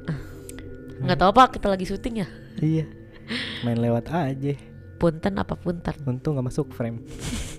Nggak 1.04 1.18
tahu 1.20 1.30
apa 1.36 1.42
kita 1.52 1.66
lagi 1.68 1.84
syuting 1.84 2.24
ya. 2.24 2.28
iya. 2.60 2.84
Main 3.62 3.78
lewat 3.78 4.08
aja. 4.10 4.56
Punten 4.96 5.36
apa 5.36 5.54
punten. 5.54 5.94
Untung 6.08 6.40
gak 6.40 6.48
masuk 6.48 6.72
frame. 6.72 7.04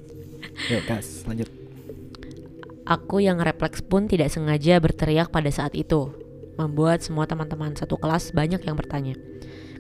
Yuk, 0.74 0.84
Kas, 0.86 1.24
lanjut. 1.26 1.48
Aku 2.86 3.24
yang 3.24 3.40
refleks 3.40 3.80
pun 3.82 4.10
tidak 4.10 4.34
sengaja 4.34 4.82
berteriak 4.82 5.32
pada 5.32 5.48
saat 5.48 5.78
itu. 5.78 6.12
Membuat 6.60 7.02
semua 7.02 7.26
teman-teman 7.26 7.74
satu 7.74 7.96
kelas 7.98 8.36
banyak 8.36 8.62
yang 8.62 8.76
bertanya. 8.76 9.16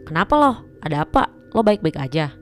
Kenapa 0.08 0.34
loh? 0.39 0.56
Ada 0.82 1.04
apa? 1.06 1.30
Lo 1.51 1.62
baik-baik 1.62 1.99
aja? 1.99 2.34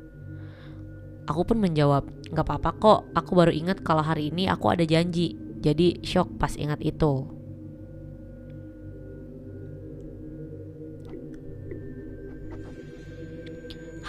Aku 1.26 1.44
pun 1.44 1.58
menjawab, 1.60 2.06
nggak 2.32 2.46
apa-apa 2.46 2.70
kok. 2.78 3.00
Aku 3.18 3.34
baru 3.34 3.52
ingat 3.52 3.82
kalau 3.82 4.06
hari 4.06 4.30
ini 4.32 4.46
aku 4.48 4.72
ada 4.72 4.86
janji. 4.86 5.49
Jadi 5.60 6.00
shock 6.08 6.40
pas 6.40 6.56
ingat 6.56 6.80
itu. 6.80 7.28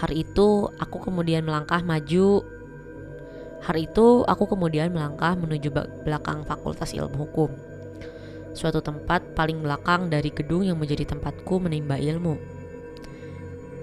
Hari 0.01 0.25
itu 0.25 0.65
aku 0.81 0.97
kemudian 0.97 1.45
melangkah 1.45 1.83
maju. 1.85 2.41
Hari 3.61 3.85
itu 3.85 4.25
aku 4.25 4.49
kemudian 4.49 4.89
melangkah 4.89 5.37
menuju 5.37 5.69
belakang 6.01 6.41
Fakultas 6.49 6.97
Ilmu 6.97 7.29
Hukum. 7.29 7.53
Suatu 8.57 8.81
tempat 8.81 9.37
paling 9.37 9.61
belakang 9.61 10.09
dari 10.09 10.33
gedung 10.33 10.65
yang 10.65 10.81
menjadi 10.81 11.13
tempatku 11.13 11.61
menimba 11.61 12.01
ilmu. 12.01 12.33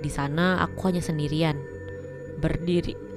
Di 0.02 0.10
sana 0.10 0.58
aku 0.66 0.90
hanya 0.90 1.00
sendirian, 1.00 1.54
berdiri. 2.42 3.07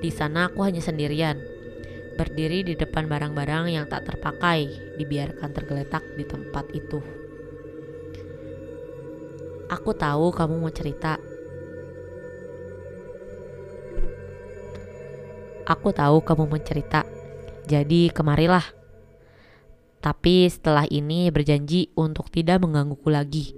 Di 0.00 0.08
sana 0.08 0.48
aku 0.48 0.64
hanya 0.64 0.80
sendirian, 0.80 1.36
berdiri 2.16 2.64
di 2.64 2.72
depan 2.72 3.04
barang-barang 3.04 3.68
yang 3.68 3.84
tak 3.84 4.08
terpakai, 4.08 4.96
dibiarkan 4.96 5.52
tergeletak 5.52 6.00
di 6.16 6.24
tempat 6.24 6.64
itu. 6.72 7.04
Aku 9.70 9.94
tahu 9.94 10.34
kamu 10.34 10.56
mau 10.58 10.72
cerita. 10.72 11.20
Aku 15.62 15.94
tahu 15.94 16.26
kamu 16.26 16.44
mau 16.50 16.58
cerita. 16.58 17.06
Jadi 17.70 18.10
kemarilah. 18.10 18.66
Tapi 20.02 20.50
setelah 20.50 20.90
ini 20.90 21.30
berjanji 21.30 21.94
untuk 21.94 22.32
tidak 22.34 22.64
menggangguku 22.66 23.08
lagi. 23.12 23.54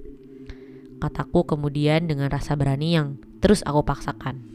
Kataku 1.01 1.49
kemudian 1.49 2.05
dengan 2.05 2.29
rasa 2.29 2.59
berani 2.61 2.99
yang 2.99 3.17
terus 3.41 3.65
aku 3.65 3.81
paksakan. 3.81 4.52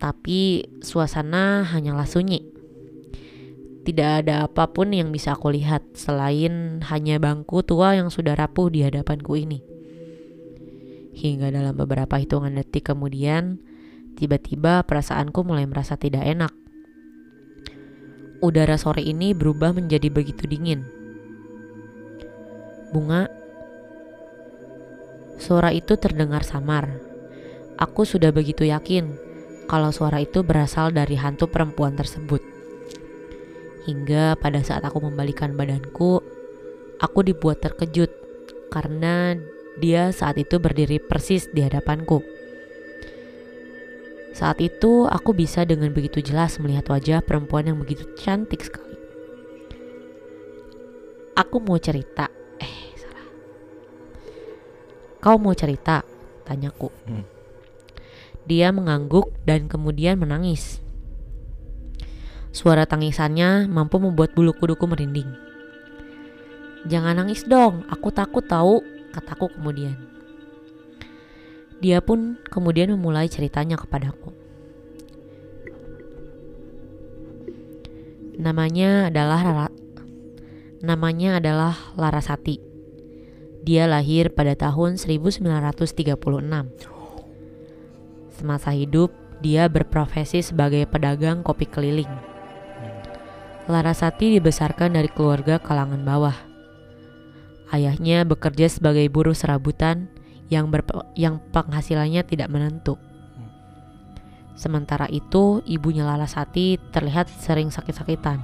Tapi 0.00 0.64
suasana 0.80 1.60
hanyalah 1.60 2.08
sunyi. 2.08 2.40
Tidak 3.84 4.24
ada 4.24 4.48
apa 4.48 4.72
pun 4.72 4.96
yang 4.96 5.12
bisa 5.12 5.36
aku 5.36 5.52
lihat 5.52 5.92
selain 5.92 6.80
hanya 6.88 7.20
bangku 7.20 7.60
tua 7.60 8.00
yang 8.00 8.08
sudah 8.08 8.32
rapuh 8.32 8.72
di 8.72 8.80
hadapanku 8.80 9.36
ini. 9.36 9.60
Hingga 11.12 11.52
dalam 11.52 11.76
beberapa 11.76 12.16
hitungan 12.16 12.56
detik 12.56 12.88
kemudian, 12.88 13.60
tiba-tiba 14.16 14.80
perasaanku 14.88 15.44
mulai 15.44 15.68
merasa 15.68 16.00
tidak 16.00 16.24
enak. 16.24 16.52
Udara 18.40 18.80
sore 18.80 19.04
ini 19.04 19.36
berubah 19.36 19.76
menjadi 19.76 20.08
begitu 20.08 20.48
dingin. 20.48 20.80
Bunga, 22.88 23.28
suara 25.36 25.76
itu 25.76 25.92
terdengar 26.00 26.40
samar. 26.40 26.88
Aku 27.76 28.08
sudah 28.08 28.32
begitu 28.32 28.64
yakin 28.64 29.29
kalau 29.70 29.94
suara 29.94 30.18
itu 30.18 30.42
berasal 30.42 30.90
dari 30.90 31.14
hantu 31.14 31.46
perempuan 31.46 31.94
tersebut. 31.94 32.42
Hingga 33.86 34.34
pada 34.42 34.66
saat 34.66 34.82
aku 34.82 34.98
membalikan 34.98 35.54
badanku, 35.54 36.18
aku 36.98 37.18
dibuat 37.22 37.62
terkejut 37.62 38.10
karena 38.74 39.38
dia 39.78 40.10
saat 40.10 40.42
itu 40.42 40.58
berdiri 40.58 40.98
persis 40.98 41.46
di 41.54 41.62
hadapanku. 41.62 42.18
Saat 44.34 44.58
itu 44.58 45.06
aku 45.06 45.38
bisa 45.38 45.62
dengan 45.62 45.94
begitu 45.94 46.18
jelas 46.18 46.58
melihat 46.58 46.90
wajah 46.90 47.22
perempuan 47.22 47.70
yang 47.70 47.78
begitu 47.78 48.10
cantik 48.18 48.66
sekali. 48.66 48.98
Aku 51.38 51.62
mau 51.62 51.78
cerita. 51.78 52.26
Eh, 52.58 52.90
salah. 52.98 53.26
Kau 55.22 55.38
mau 55.38 55.54
cerita? 55.54 56.02
Tanyaku. 56.42 56.90
Hmm. 57.06 57.39
Dia 58.48 58.72
mengangguk 58.72 59.36
dan 59.44 59.68
kemudian 59.68 60.16
menangis. 60.16 60.80
Suara 62.50 62.88
tangisannya 62.88 63.70
mampu 63.70 64.02
membuat 64.02 64.34
bulu 64.34 64.56
kuduku 64.56 64.88
merinding. 64.88 65.28
Jangan 66.88 67.20
nangis 67.20 67.44
dong, 67.44 67.84
aku 67.92 68.08
takut 68.10 68.42
tahu, 68.42 68.80
kataku 69.12 69.52
kemudian. 69.52 70.00
Dia 71.80 72.04
pun 72.04 72.40
kemudian 72.48 72.92
memulai 72.92 73.28
ceritanya 73.28 73.76
kepadaku. 73.76 74.32
Namanya 78.40 79.12
adalah 79.12 79.40
Rara, 79.44 79.68
namanya 80.80 81.40
adalah 81.40 81.76
Larasati. 81.96 82.60
Dia 83.60 83.84
lahir 83.84 84.32
pada 84.32 84.56
tahun 84.56 84.96
1936. 84.96 86.16
Semasa 88.40 88.72
hidup, 88.72 89.12
dia 89.44 89.68
berprofesi 89.68 90.40
sebagai 90.40 90.88
pedagang 90.88 91.44
kopi 91.44 91.68
keliling. 91.68 92.08
Larasati 93.68 94.40
dibesarkan 94.40 94.96
dari 94.96 95.12
keluarga 95.12 95.60
kalangan 95.60 96.00
bawah. 96.00 96.32
Ayahnya 97.68 98.24
bekerja 98.24 98.72
sebagai 98.72 99.04
buruh 99.12 99.36
serabutan 99.36 100.08
yang 100.48 100.72
yang 101.20 101.36
penghasilannya 101.52 102.24
tidak 102.24 102.48
menentu. 102.48 102.96
Sementara 104.56 105.04
itu, 105.12 105.60
ibunya 105.68 106.08
Larasati 106.08 106.80
terlihat 106.96 107.28
sering 107.28 107.68
sakit-sakitan. 107.68 108.40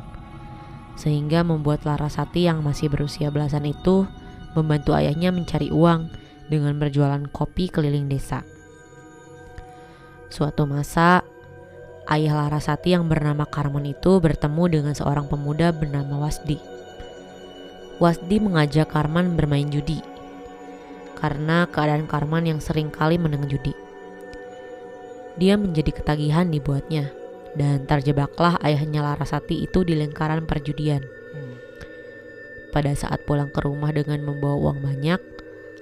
Sehingga 1.00 1.40
membuat 1.40 1.88
Larasati 1.88 2.44
yang 2.44 2.60
masih 2.60 2.92
berusia 2.92 3.32
belasan 3.32 3.64
itu 3.64 4.04
membantu 4.52 4.92
ayahnya 4.92 5.32
mencari 5.32 5.72
uang 5.72 6.12
dengan 6.52 6.76
berjualan 6.76 7.24
kopi 7.32 7.72
keliling 7.72 8.12
desa. 8.12 8.44
Suatu 10.26 10.66
masa, 10.66 11.22
ayah 12.10 12.34
Larasati 12.34 12.94
yang 12.94 13.06
bernama 13.06 13.46
Karman 13.46 13.86
itu 13.86 14.18
bertemu 14.18 14.64
dengan 14.68 14.94
seorang 14.94 15.30
pemuda 15.30 15.70
bernama 15.70 16.26
Wasdi. 16.26 16.58
Wasdi 17.96 18.36
mengajak 18.42 18.92
Karman 18.92 19.38
bermain 19.38 19.70
judi 19.72 20.04
karena 21.16 21.64
keadaan 21.72 22.04
Karman 22.04 22.44
yang 22.44 22.60
sering 22.60 22.92
kali 22.92 23.16
menang 23.16 23.48
judi. 23.48 23.72
Dia 25.40 25.56
menjadi 25.56 25.92
ketagihan 25.92 26.48
dibuatnya 26.52 27.08
dan 27.56 27.88
terjebaklah 27.88 28.60
ayahnya 28.60 29.00
Larasati 29.00 29.64
itu 29.64 29.80
di 29.80 29.96
lingkaran 29.96 30.44
perjudian. 30.44 31.00
Pada 32.68 32.92
saat 32.92 33.24
pulang 33.24 33.48
ke 33.48 33.64
rumah 33.64 33.88
dengan 33.88 34.20
membawa 34.20 34.68
uang 34.68 34.84
banyak, 34.84 35.20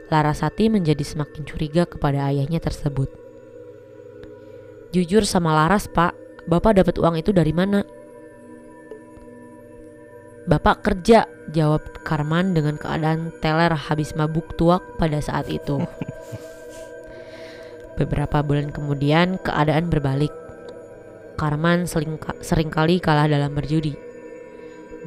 Larasati 0.07 0.71
menjadi 0.71 1.03
semakin 1.03 1.43
curiga 1.43 1.83
kepada 1.91 2.31
ayahnya 2.31 2.63
tersebut. 2.63 3.24
Jujur 4.95 5.27
sama 5.27 5.51
Laras, 5.51 5.91
Pak, 5.91 6.15
Bapak 6.47 6.79
dapat 6.79 7.03
uang 7.03 7.19
itu 7.19 7.35
dari 7.35 7.51
mana? 7.51 7.83
Bapak 10.47 10.87
kerja, 10.87 11.27
jawab 11.51 11.83
Karman 12.07 12.55
dengan 12.55 12.79
keadaan 12.79 13.35
teler 13.43 13.75
habis 13.75 14.15
mabuk 14.15 14.55
tuak 14.55 14.87
pada 14.95 15.19
saat 15.19 15.51
itu. 15.51 15.83
Beberapa 17.99 18.39
bulan 18.47 18.71
kemudian 18.71 19.43
keadaan 19.43 19.91
berbalik. 19.91 20.31
Karman 21.35 21.91
sering, 21.91 22.15
sering 22.39 22.71
kali 22.71 23.03
kalah 23.03 23.27
dalam 23.27 23.51
berjudi. 23.51 23.99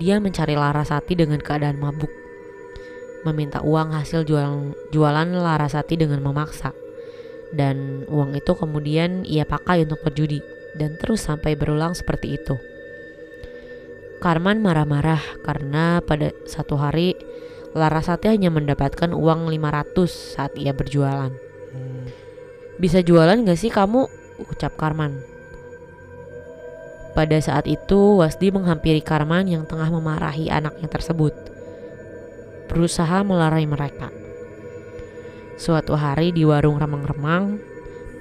Dia 0.04 0.20
mencari 0.20 0.60
Larasati 0.60 1.16
dengan 1.16 1.40
keadaan 1.40 1.80
mabuk. 1.80 2.12
Meminta 3.24 3.64
uang 3.64 3.96
hasil 3.96 4.28
jualan, 4.28 4.76
jualan 4.92 5.32
Larasati 5.32 5.96
dengan 5.96 6.20
memaksa. 6.20 6.76
Dan 7.56 8.04
uang 8.12 8.36
itu 8.36 8.52
kemudian 8.56 9.24
ia 9.24 9.48
pakai 9.48 9.88
untuk 9.88 10.04
berjudi. 10.04 10.44
Dan 10.76 11.00
terus 11.00 11.26
sampai 11.26 11.56
berulang 11.56 11.96
seperti 11.96 12.36
itu. 12.36 12.56
Karman 14.18 14.66
marah-marah 14.66 15.22
karena 15.46 16.02
pada 16.02 16.34
satu 16.50 16.74
hari 16.74 17.14
Larasati 17.78 18.34
hanya 18.34 18.50
mendapatkan 18.50 19.14
uang 19.14 19.54
500 19.54 20.10
saat 20.10 20.58
ia 20.58 20.74
berjualan. 20.74 21.30
Bisa 22.82 23.06
jualan 23.06 23.46
gak 23.46 23.60
sih 23.60 23.70
kamu? 23.70 24.10
Ucap 24.50 24.74
Karman. 24.78 25.22
Pada 27.14 27.38
saat 27.42 27.66
itu 27.66 28.22
Wasdi 28.22 28.54
menghampiri 28.54 29.02
Karman 29.02 29.50
yang 29.50 29.66
tengah 29.66 29.90
memarahi 29.90 30.54
anaknya 30.54 30.86
tersebut. 30.86 31.34
Berusaha 32.70 33.26
melarai 33.26 33.66
mereka. 33.66 34.14
Suatu 35.58 35.98
hari 35.98 36.30
di 36.30 36.46
warung 36.46 36.78
remang-remang, 36.78 37.58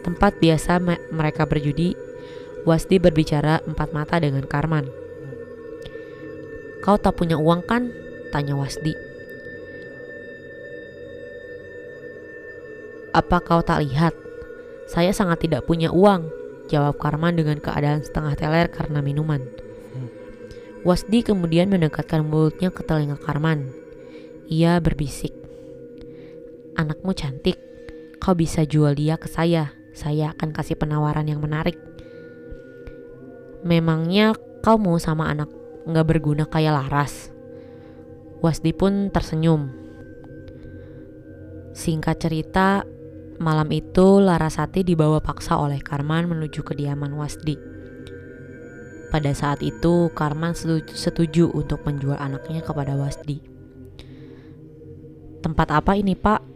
tempat 0.00 0.40
biasa 0.40 0.80
me- 0.80 1.04
mereka 1.12 1.44
berjudi, 1.44 1.92
Wasdi 2.64 2.96
berbicara 2.98 3.62
empat 3.62 3.92
mata 3.92 4.16
dengan 4.18 4.42
Karman. 4.48 4.88
Kau 6.80 6.96
tak 6.96 7.20
punya 7.20 7.36
uang 7.36 7.62
kan? 7.62 7.92
Tanya 8.32 8.56
Wasdi. 8.56 8.96
Apa 13.12 13.38
kau 13.44 13.62
tak 13.62 13.86
lihat? 13.86 14.16
Saya 14.88 15.12
sangat 15.12 15.46
tidak 15.46 15.68
punya 15.68 15.92
uang, 15.92 16.32
jawab 16.72 16.98
Karman 16.98 17.36
dengan 17.36 17.60
keadaan 17.62 18.02
setengah 18.02 18.34
teler 18.34 18.66
karena 18.72 19.04
minuman. 19.04 19.44
Wasdi 20.82 21.22
kemudian 21.22 21.68
mendekatkan 21.68 22.24
mulutnya 22.24 22.72
ke 22.72 22.80
telinga 22.80 23.20
Karman. 23.20 23.70
Ia 24.50 24.80
berbisik. 24.80 25.45
Anakmu 26.76 27.16
cantik, 27.16 27.56
kau 28.20 28.36
bisa 28.36 28.68
jual 28.68 28.92
dia 28.92 29.16
ke 29.16 29.32
saya. 29.32 29.72
Saya 29.96 30.36
akan 30.36 30.52
kasih 30.52 30.76
penawaran 30.76 31.24
yang 31.24 31.40
menarik. 31.40 31.80
Memangnya 33.64 34.36
kau 34.60 34.76
mau 34.76 35.00
sama 35.00 35.32
anak 35.32 35.48
nggak 35.88 36.04
berguna 36.04 36.44
kayak 36.44 36.76
Laras? 36.76 37.32
Wasdi 38.44 38.76
pun 38.76 39.08
tersenyum. 39.08 39.72
Singkat 41.72 42.20
cerita, 42.20 42.84
malam 43.40 43.72
itu 43.72 44.20
Larasati 44.20 44.84
dibawa 44.84 45.24
paksa 45.24 45.56
oleh 45.56 45.80
Karman 45.80 46.28
menuju 46.28 46.60
kediaman 46.60 47.16
Wasdi. 47.16 47.56
Pada 49.08 49.32
saat 49.32 49.64
itu, 49.64 50.12
Karman 50.12 50.52
setuju, 50.52 51.48
untuk 51.56 51.88
menjual 51.88 52.20
anaknya 52.20 52.60
kepada 52.60 52.92
Wasdi. 53.00 53.40
Tempat 55.40 55.68
apa 55.72 55.96
ini, 55.96 56.12
Pak? 56.12 56.55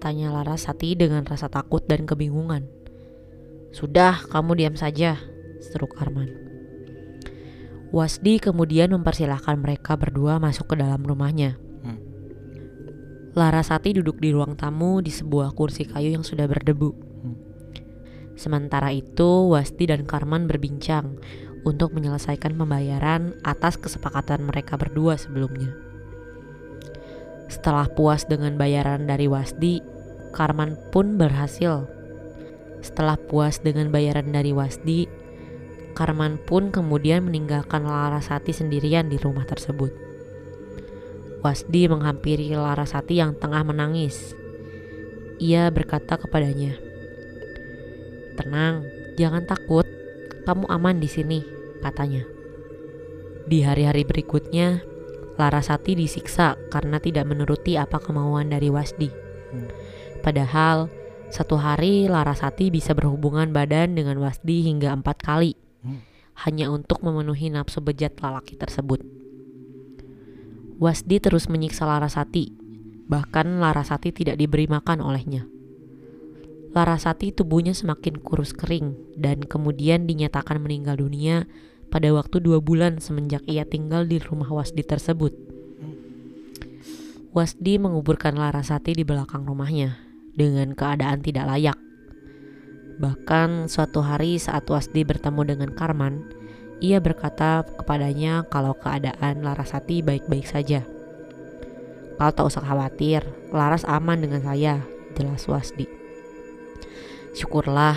Tanya 0.00 0.32
Larasati 0.32 0.96
dengan 0.96 1.28
rasa 1.28 1.52
takut 1.52 1.84
dan 1.84 2.08
kebingungan. 2.08 2.64
Sudah, 3.70 4.16
kamu 4.32 4.56
diam 4.56 4.74
saja, 4.74 5.20
seru 5.60 5.84
Karman. 5.86 6.32
Wasdi 7.92 8.40
kemudian 8.40 8.96
mempersilahkan 8.96 9.60
mereka 9.60 10.00
berdua 10.00 10.40
masuk 10.40 10.72
ke 10.72 10.80
dalam 10.80 11.04
rumahnya. 11.04 11.60
Hmm. 11.84 12.00
Larasati 13.36 14.00
duduk 14.00 14.18
di 14.24 14.32
ruang 14.32 14.56
tamu 14.56 15.04
di 15.04 15.12
sebuah 15.12 15.52
kursi 15.52 15.84
kayu 15.84 16.16
yang 16.16 16.24
sudah 16.24 16.48
berdebu. 16.48 16.90
Hmm. 16.96 17.36
Sementara 18.40 18.88
itu, 18.96 19.52
Wasti 19.52 19.84
dan 19.84 20.08
Karman 20.08 20.48
berbincang. 20.48 21.20
untuk 21.60 21.92
menyelesaikan 21.92 22.56
pembayaran 22.56 23.36
atas 23.44 23.76
kesepakatan 23.76 24.48
mereka 24.48 24.80
berdua 24.80 25.20
sebelumnya. 25.20 25.89
Setelah 27.50 27.90
puas 27.90 28.30
dengan 28.30 28.54
bayaran 28.54 29.10
dari 29.10 29.26
Wasdi, 29.26 29.82
Karman 30.30 30.78
pun 30.94 31.18
berhasil. 31.18 31.90
Setelah 32.78 33.18
puas 33.18 33.58
dengan 33.58 33.90
bayaran 33.90 34.30
dari 34.30 34.54
Wasdi, 34.54 35.10
Karman 35.98 36.38
pun 36.38 36.70
kemudian 36.70 37.26
meninggalkan 37.26 37.82
Larasati 37.82 38.54
sendirian 38.54 39.10
di 39.10 39.18
rumah 39.18 39.42
tersebut. 39.42 39.90
Wasdi 41.42 41.90
menghampiri 41.90 42.54
Larasati 42.54 43.18
yang 43.18 43.34
tengah 43.34 43.66
menangis. 43.66 44.30
Ia 45.42 45.74
berkata 45.74 46.22
kepadanya, 46.22 46.78
"Tenang, 48.38 48.86
jangan 49.18 49.42
takut. 49.42 49.84
Kamu 50.46 50.70
aman 50.70 51.02
di 51.02 51.10
sini," 51.10 51.42
katanya. 51.82 52.22
Di 53.50 53.66
hari-hari 53.66 54.06
berikutnya, 54.06 54.86
Larasati 55.40 55.96
disiksa 55.96 56.60
karena 56.68 57.00
tidak 57.00 57.24
menuruti 57.24 57.80
apa 57.80 57.96
kemauan 57.96 58.52
dari 58.52 58.68
Wasdi. 58.68 59.08
Padahal 60.20 60.92
satu 61.32 61.56
hari 61.56 62.12
Larasati 62.12 62.68
bisa 62.68 62.92
berhubungan 62.92 63.48
badan 63.56 63.96
dengan 63.96 64.20
Wasdi 64.20 64.68
hingga 64.68 64.92
empat 64.92 65.24
kali, 65.24 65.56
Hmm. 65.80 66.04
hanya 66.44 66.68
untuk 66.68 67.00
memenuhi 67.00 67.48
nafsu 67.48 67.80
bejat 67.80 68.20
lelaki 68.20 68.60
tersebut. 68.60 69.00
Wasdi 70.76 71.16
terus 71.24 71.48
menyiksa 71.48 71.88
Larasati, 71.88 72.52
bahkan 73.08 73.64
Larasati 73.64 74.12
tidak 74.12 74.36
diberi 74.36 74.68
makan 74.68 75.00
olehnya. 75.00 75.48
Larasati 76.76 77.34
tubuhnya 77.34 77.72
semakin 77.74 78.20
kurus 78.20 78.52
kering 78.54 78.94
dan 79.18 79.42
kemudian 79.42 80.06
dinyatakan 80.06 80.60
meninggal 80.62 81.00
dunia 81.00 81.48
pada 81.90 82.08
waktu 82.14 82.38
dua 82.38 82.62
bulan 82.62 83.02
semenjak 83.02 83.42
ia 83.50 83.66
tinggal 83.66 84.06
di 84.06 84.22
rumah 84.22 84.48
Wasdi 84.48 84.86
tersebut. 84.86 85.34
Wasdi 87.34 87.78
menguburkan 87.78 88.38
Larasati 88.38 88.94
di 88.94 89.02
belakang 89.02 89.46
rumahnya 89.46 89.98
dengan 90.34 90.74
keadaan 90.74 91.22
tidak 91.22 91.50
layak. 91.50 91.78
Bahkan 93.02 93.66
suatu 93.66 94.02
hari 94.02 94.38
saat 94.38 94.66
Wasdi 94.70 95.02
bertemu 95.02 95.54
dengan 95.54 95.70
Karman, 95.74 96.26
ia 96.78 97.02
berkata 97.02 97.66
kepadanya 97.66 98.46
kalau 98.46 98.74
keadaan 98.78 99.42
Larasati 99.42 100.02
baik-baik 100.02 100.46
saja. 100.46 100.86
Kau 102.20 102.28
tak 102.28 102.52
usah 102.52 102.60
khawatir, 102.60 103.24
Laras 103.48 103.88
aman 103.88 104.20
dengan 104.20 104.44
saya, 104.44 104.84
jelas 105.16 105.48
Wasdi. 105.48 105.88
Syukurlah, 107.32 107.96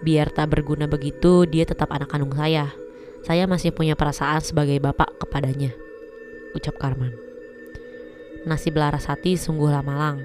biar 0.00 0.32
tak 0.32 0.56
berguna 0.56 0.88
begitu, 0.88 1.44
dia 1.44 1.68
tetap 1.68 1.92
anak 1.92 2.08
kandung 2.08 2.32
saya. 2.32 2.72
Saya 3.28 3.44
masih 3.44 3.76
punya 3.76 3.92
perasaan 3.92 4.40
sebagai 4.40 4.80
bapak 4.80 5.20
kepadanya, 5.20 5.76
ucap 6.56 6.80
Karman. 6.80 7.12
Nasib 8.48 8.80
Larasati 8.80 9.36
sungguhlah 9.36 9.84
malang. 9.84 10.24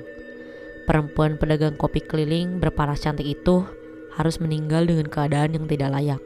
Perempuan 0.87 1.35
pedagang 1.35 1.75
kopi 1.75 1.99
keliling 1.99 2.63
berparas 2.63 3.03
cantik 3.03 3.27
itu 3.27 3.67
harus 4.15 4.39
meninggal 4.39 4.87
dengan 4.87 5.11
keadaan 5.11 5.51
yang 5.51 5.67
tidak 5.67 5.91
layak. 5.91 6.23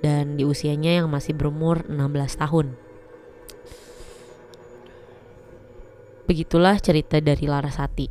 Dan 0.00 0.40
di 0.40 0.48
usianya 0.48 1.04
yang 1.04 1.12
masih 1.12 1.36
berumur 1.36 1.84
16 1.84 2.40
tahun. 2.40 2.72
Begitulah 6.24 6.80
cerita 6.80 7.20
dari 7.20 7.44
Larasati. 7.44 8.08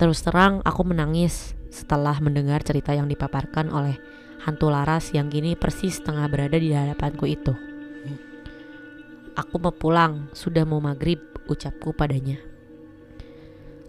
Terus 0.00 0.24
terang 0.24 0.64
aku 0.64 0.88
menangis 0.88 1.52
setelah 1.68 2.16
mendengar 2.24 2.64
cerita 2.64 2.96
yang 2.96 3.12
dipaparkan 3.12 3.68
oleh 3.68 4.00
hantu 4.44 4.68
Laras 4.68 5.08
yang 5.16 5.32
kini 5.32 5.56
persis 5.56 6.04
tengah 6.04 6.28
berada 6.28 6.60
di 6.60 6.76
hadapanku 6.76 7.24
itu. 7.24 7.56
Aku 9.34 9.56
mau 9.58 9.72
pulang, 9.72 10.28
sudah 10.36 10.62
mau 10.68 10.78
maghrib, 10.78 11.18
ucapku 11.48 11.96
padanya. 11.96 12.38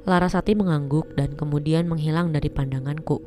Larasati 0.08 0.56
mengangguk 0.56 1.14
dan 1.14 1.36
kemudian 1.36 1.86
menghilang 1.86 2.32
dari 2.32 2.48
pandanganku. 2.48 3.22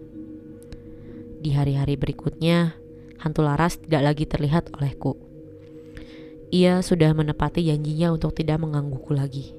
Di 1.38 1.54
hari-hari 1.54 1.94
berikutnya, 1.94 2.74
hantu 3.20 3.44
Laras 3.44 3.78
tidak 3.78 4.02
lagi 4.02 4.24
terlihat 4.26 4.74
olehku. 4.74 5.14
Ia 6.48 6.80
sudah 6.80 7.12
menepati 7.12 7.68
janjinya 7.68 8.08
untuk 8.10 8.32
tidak 8.34 8.56
menggangguku 8.58 9.12
lagi. 9.12 9.52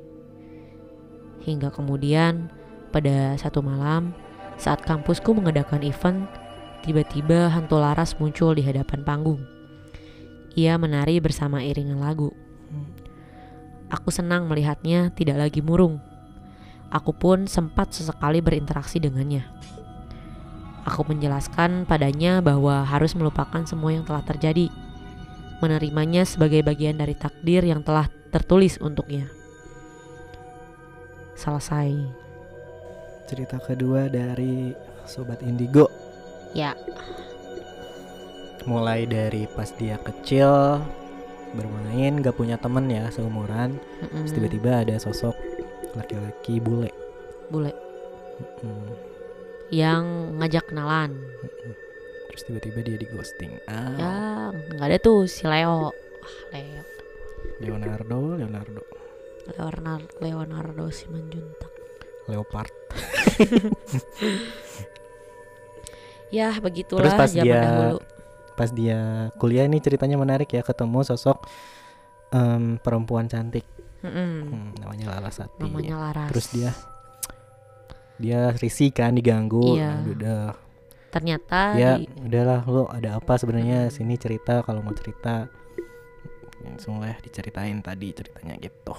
Hingga 1.45 1.69
kemudian, 1.71 2.49
pada 2.89 3.37
satu 3.37 3.61
malam, 3.61 4.11
saat 4.59 4.83
kampusku 4.83 5.31
mengadakan 5.31 5.85
event, 5.85 6.27
tiba-tiba 6.83 7.51
hantu 7.51 7.77
Laras 7.79 8.15
muncul 8.17 8.55
di 8.55 8.63
hadapan 8.63 9.03
panggung. 9.03 9.41
Ia 10.57 10.75
menari 10.75 11.21
bersama 11.21 11.61
iringan 11.61 12.01
lagu. 12.01 12.33
Aku 13.89 14.13
senang 14.13 14.45
melihatnya 14.45 15.09
tidak 15.13 15.37
lagi 15.37 15.61
murung. 15.65 15.97
Aku 16.89 17.13
pun 17.13 17.45
sempat 17.45 17.93
sesekali 17.93 18.41
berinteraksi 18.41 18.97
dengannya. 18.97 19.45
Aku 20.89 21.05
menjelaskan 21.05 21.85
padanya 21.85 22.41
bahwa 22.41 22.81
harus 22.81 23.13
melupakan 23.13 23.61
semua 23.69 23.93
yang 23.93 24.05
telah 24.05 24.25
terjadi, 24.25 24.73
menerimanya 25.61 26.25
sebagai 26.25 26.65
bagian 26.65 26.97
dari 26.97 27.13
takdir 27.13 27.61
yang 27.61 27.85
telah 27.85 28.09
tertulis 28.33 28.81
untuknya. 28.81 29.29
Selesai. 31.37 31.93
Cerita 33.29 33.61
kedua 33.61 34.09
dari 34.09 34.73
Sobat 35.05 35.45
Indigo 35.45 36.08
Ya, 36.57 36.73
Mulai 38.65 39.05
dari 39.05 39.45
pas 39.53 39.69
dia 39.77 40.01
kecil 40.01 40.81
Bermain 41.53 42.21
gak 42.21 42.37
punya 42.37 42.57
temen 42.57 42.89
ya 42.89 43.09
seumuran 43.13 43.77
Terus 44.01 44.33
tiba-tiba 44.33 44.81
ada 44.85 44.97
sosok 44.97 45.33
laki-laki 45.97 46.61
bule. 46.61 46.91
Bule. 47.49 47.73
Mm, 48.61 48.89
yang 49.69 50.03
ngajak 50.37 50.69
kenalan. 50.69 51.17
Terus 52.29 52.43
tiba-tiba 52.45 52.79
dia 52.85 52.97
di 52.97 53.07
ghosting 53.09 53.53
ah, 53.67 53.93
Ya, 53.97 54.13
nggak 54.77 54.87
ada 54.89 54.97
tuh 55.01 55.25
si 55.25 55.45
Leo. 55.49 55.89
Ah, 55.89 55.93
Leo. 56.53 56.83
Leonardo 57.59 58.37
Leonardo. 58.37 58.83
Leonardo, 59.49 60.13
Leonardo 60.21 60.85
Simanjuntak. 60.93 61.73
Leopard 62.29 62.69
Ya, 66.29 66.53
begitulah 66.55 67.01
Terus 67.03 67.13
pas 67.15 67.29
zaman 67.29 67.43
dia 67.43 67.59
dahulu. 67.59 67.97
Pas 68.53 68.69
dia 68.69 68.99
kuliah 69.35 69.63
ini 69.63 69.79
ceritanya 69.79 70.13
menarik 70.15 70.47
ya 70.47 70.61
Ketemu 70.61 71.01
sosok 71.03 71.47
em, 72.29 72.77
perempuan 72.77 73.25
cantik. 73.25 73.65
Mm-mm, 73.99 74.31
Hmm, 74.45 74.69
Namanya 74.77 75.05
Larasati 75.11 75.59
namanya 75.59 75.95
Laras. 75.99 76.29
Terus 76.29 76.47
dia 76.49 76.71
Dia 78.15 78.51
risih 78.53 78.91
kan 78.91 79.11
diganggu. 79.11 79.75
Iya. 79.75 79.89
Nah, 79.95 80.03
udah 80.05 80.41
ternyata 81.09 81.59
ya 81.73 81.97
di- 81.97 82.05
udahlah 82.21 82.61
lo 82.63 82.85
ada 82.85 83.15
apa 83.15 83.33
sebenarnya? 83.35 83.87
Sini 83.89 84.13
cerita 84.15 84.61
kalau 84.61 84.79
mau 84.79 84.93
cerita 84.93 85.47
langsung 86.59 86.99
lah 86.99 87.15
diceritain 87.17 87.79
tadi 87.79 88.11
ceritanya 88.11 88.53
gitu. 88.55 88.91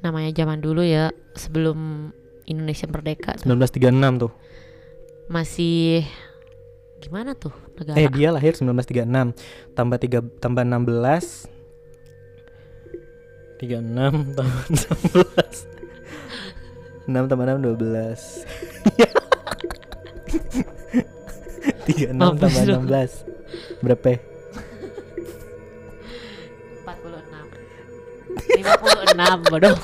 Namanya 0.00 0.32
zaman 0.32 0.58
dulu 0.58 0.80
ya, 0.80 1.12
sebelum 1.34 2.08
Indonesia 2.46 2.88
merdeka 2.88 3.36
tuh, 3.36 3.46
1936 3.46 3.90
tuh 4.18 4.32
masih 5.30 6.02
gimana 6.98 7.38
tuh 7.38 7.54
negara? 7.78 7.94
eh 7.96 8.10
dia 8.10 8.34
lahir 8.34 8.52
1936 8.52 9.38
tambah 9.72 9.96
3 9.96 10.42
tambah 10.42 10.64
16 10.66 11.46
36 13.62 14.34
tambah 14.34 14.58
16 14.74 15.70
6 17.06 17.30
tambah 17.30 17.46
6 17.46 17.62
12 17.62 18.42
36 21.86 22.10
tambah 22.10 22.50
Mampus 22.50 22.66
lu. 22.66 22.74
16 22.90 23.30
Berapa? 23.82 24.06
ya? 24.10 24.18
46 26.84 28.58
56 28.58 29.50
bodoh 29.50 29.76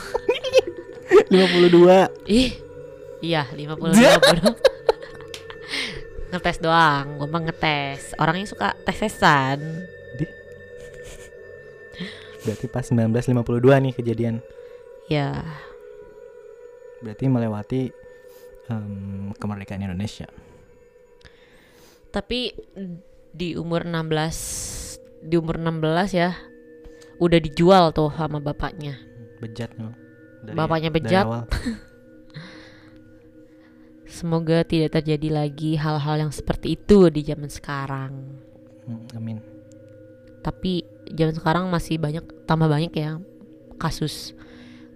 52 1.31 2.11
Ih 2.29 2.51
Iya 3.23 3.43
52 3.49 3.95
bodoh 4.21 4.53
Ngetes 6.37 6.61
doang 6.61 7.17
Gue 7.17 7.27
mah 7.27 7.43
ngetes. 7.43 8.13
Orangnya 8.17 8.45
suka 8.45 8.69
tes-tesan 8.85 9.59
Di. 10.15 10.25
Berarti 12.45 12.67
pas 12.69 12.87
1952 12.87 13.43
nih 13.83 13.93
kejadian. 13.93 14.35
Ya. 15.09 15.43
Berarti 17.01 17.25
melewati 17.27 17.81
em, 18.69 18.95
kemerdekaan 19.35 19.83
Indonesia. 19.83 20.29
Tapi 22.09 22.55
Di 23.33 23.53
umur 23.53 23.83
16 23.83 25.27
Di 25.27 25.37
umur 25.37 25.59
16 25.59 25.83
ya 26.13 26.37
Udah 27.17 27.41
dijual 27.41 27.91
tuh 27.91 28.13
sama 28.13 28.39
bapaknya. 28.39 29.01
Bejat 29.41 29.73
memang 29.75 29.97
Dari- 30.45 30.55
Bapaknya 30.55 30.91
dari 30.91 30.97
bejat. 31.01 31.25
awal. 31.25 31.43
Semoga 34.07 34.63
tidak 34.63 34.95
terjadi 34.95 35.29
lagi 35.35 35.75
hal-hal 35.75 36.17
yang 36.19 36.33
seperti 36.33 36.75
itu 36.75 37.11
di 37.11 37.21
zaman 37.23 37.51
sekarang. 37.51 38.13
Hmm, 38.87 39.05
amin. 39.13 39.39
Tapi 40.41 40.83
zaman 41.11 41.35
sekarang 41.35 41.65
masih 41.67 41.99
banyak 41.99 42.23
tambah 42.47 42.71
banyak 42.71 42.95
ya 42.95 43.19
kasus 43.77 44.33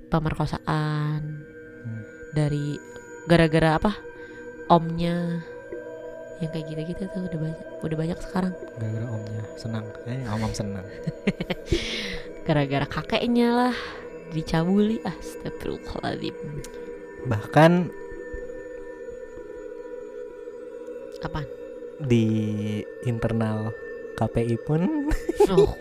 pemerkosaan 0.08 1.46
Hmm. 1.80 2.02
dari 2.32 2.76
gara-gara 3.26 3.76
apa? 3.76 3.92
Omnya 4.68 5.42
yang 6.38 6.50
kayak 6.52 6.66
gitu-gitu 6.70 7.04
tuh 7.10 7.20
udah 7.26 7.38
banyak 7.40 7.58
udah 7.84 7.96
banyak 7.98 8.18
sekarang 8.22 8.52
Gara-gara 8.78 9.06
omnya 9.10 9.42
senang. 9.56 9.84
Eh, 10.06 10.24
om 10.24 10.40
om 10.40 10.52
senang. 10.52 10.86
gara-gara 12.46 12.86
kakeknya 12.86 13.48
lah 13.50 13.76
dicabuli 14.30 15.00
astagfirullahaladzim 15.04 16.36
Bahkan 17.28 17.72
apa 21.20 21.44
di 22.00 22.26
internal 23.04 23.72
KPI 24.16 24.56
pun. 24.64 25.08
Oh. 25.48 25.72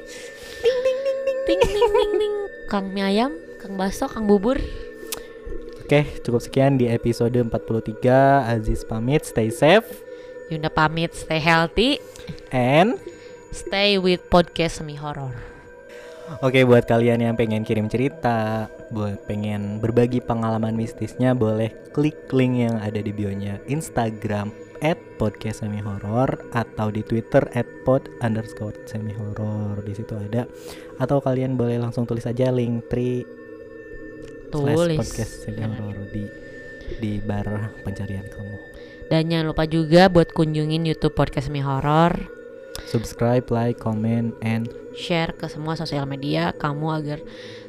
ting 0.59 0.77
ting 0.83 0.99
ting 1.03 1.19
ting 1.23 1.39
ting 1.47 1.61
ting 1.63 1.91
ting 1.91 2.11
ting 2.19 2.35
kang 2.67 2.87
mie 2.91 3.03
ayam 3.03 3.31
kang 3.59 3.75
baso 3.79 4.07
kang 4.07 4.27
bubur. 4.27 4.59
Oke, 5.83 6.05
cukup 6.21 6.41
sekian 6.45 6.77
di 6.77 6.85
episode 6.85 7.33
43. 7.33 8.45
Aziz 8.45 8.85
pamit, 8.85 9.25
stay 9.25 9.49
safe. 9.49 9.89
Yunda 10.53 10.69
pamit 10.69 11.17
stay 11.17 11.41
healthy. 11.41 11.97
And? 12.53 13.01
Stay 13.49 13.97
with 13.97 14.21
podcast 14.29 14.85
semi 14.85 14.93
horror. 14.93 15.33
Oke 16.45 16.61
buat 16.61 16.85
kalian 16.85 17.25
yang 17.25 17.33
pengen 17.33 17.65
kirim 17.65 17.89
cerita, 17.89 18.69
buat 18.93 19.25
pengen 19.25 19.81
berbagi 19.81 20.21
pengalaman 20.21 20.77
mistisnya, 20.77 21.33
boleh 21.33 21.73
klik 21.89 22.29
link 22.29 22.69
yang 22.69 22.77
ada 22.77 23.01
di 23.01 23.09
bionya 23.09 23.57
Instagram 23.65 24.68
at 24.79 24.99
podcast 25.19 25.63
semi 25.63 25.83
horror 25.83 26.29
atau 26.55 26.87
di 26.89 27.03
Twitter 27.03 27.43
at 27.55 27.67
pod 27.83 28.07
underscore 28.23 28.75
semi 28.87 29.11
horror 29.15 29.79
di 29.83 29.93
situ 29.95 30.15
ada. 30.15 30.47
Atau 30.99 31.19
kalian 31.19 31.59
boleh 31.59 31.79
langsung 31.79 32.07
tulis 32.07 32.27
aja 32.27 32.51
link 32.51 32.87
slash 32.89 33.39
tulis 34.49 34.97
podcast 34.97 35.33
semi 35.45 35.61
horror 35.61 36.09
di 36.09 36.25
di 36.97 37.21
bar 37.21 37.69
pencarian 37.85 38.25
kamu. 38.25 38.57
dan 39.09 39.25
jangan 39.29 39.45
lupa 39.53 39.65
juga 39.69 40.09
buat 40.09 40.33
kunjungin 40.33 40.85
YouTube 40.85 41.13
podcast 41.13 41.49
semi 41.49 41.61
horror 41.61 42.17
Subscribe, 42.89 43.43
like, 43.51 43.77
comment, 43.77 44.33
and 44.41 44.71
share 44.95 45.35
ke 45.35 45.45
semua 45.51 45.75
sosial 45.75 46.07
media 46.07 46.55
kamu 46.55 46.87
agar 46.89 47.19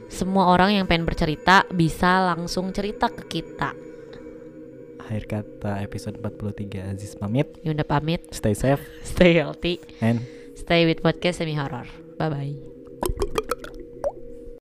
semua 0.06 0.48
orang 0.54 0.80
yang 0.80 0.86
pengen 0.86 1.04
bercerita 1.04 1.66
bisa 1.74 2.30
langsung 2.30 2.70
cerita 2.70 3.10
ke 3.10 3.26
kita. 3.26 3.74
Akhir 5.10 5.26
kata 5.26 5.82
episode 5.82 6.22
43 6.22 6.94
Aziz 6.94 7.18
pamit. 7.18 7.58
Yunda 7.66 7.82
pamit, 7.82 8.30
Stay 8.30 8.54
safe 8.54 8.78
stay 9.02 9.34
healthy, 9.34 9.82
and 9.98 10.22
stay 10.54 10.86
with 10.86 11.02
podcast 11.02 11.42
semi 11.42 11.58
horror. 11.58 11.90
Bye 12.14 12.30
bye. 12.30 12.54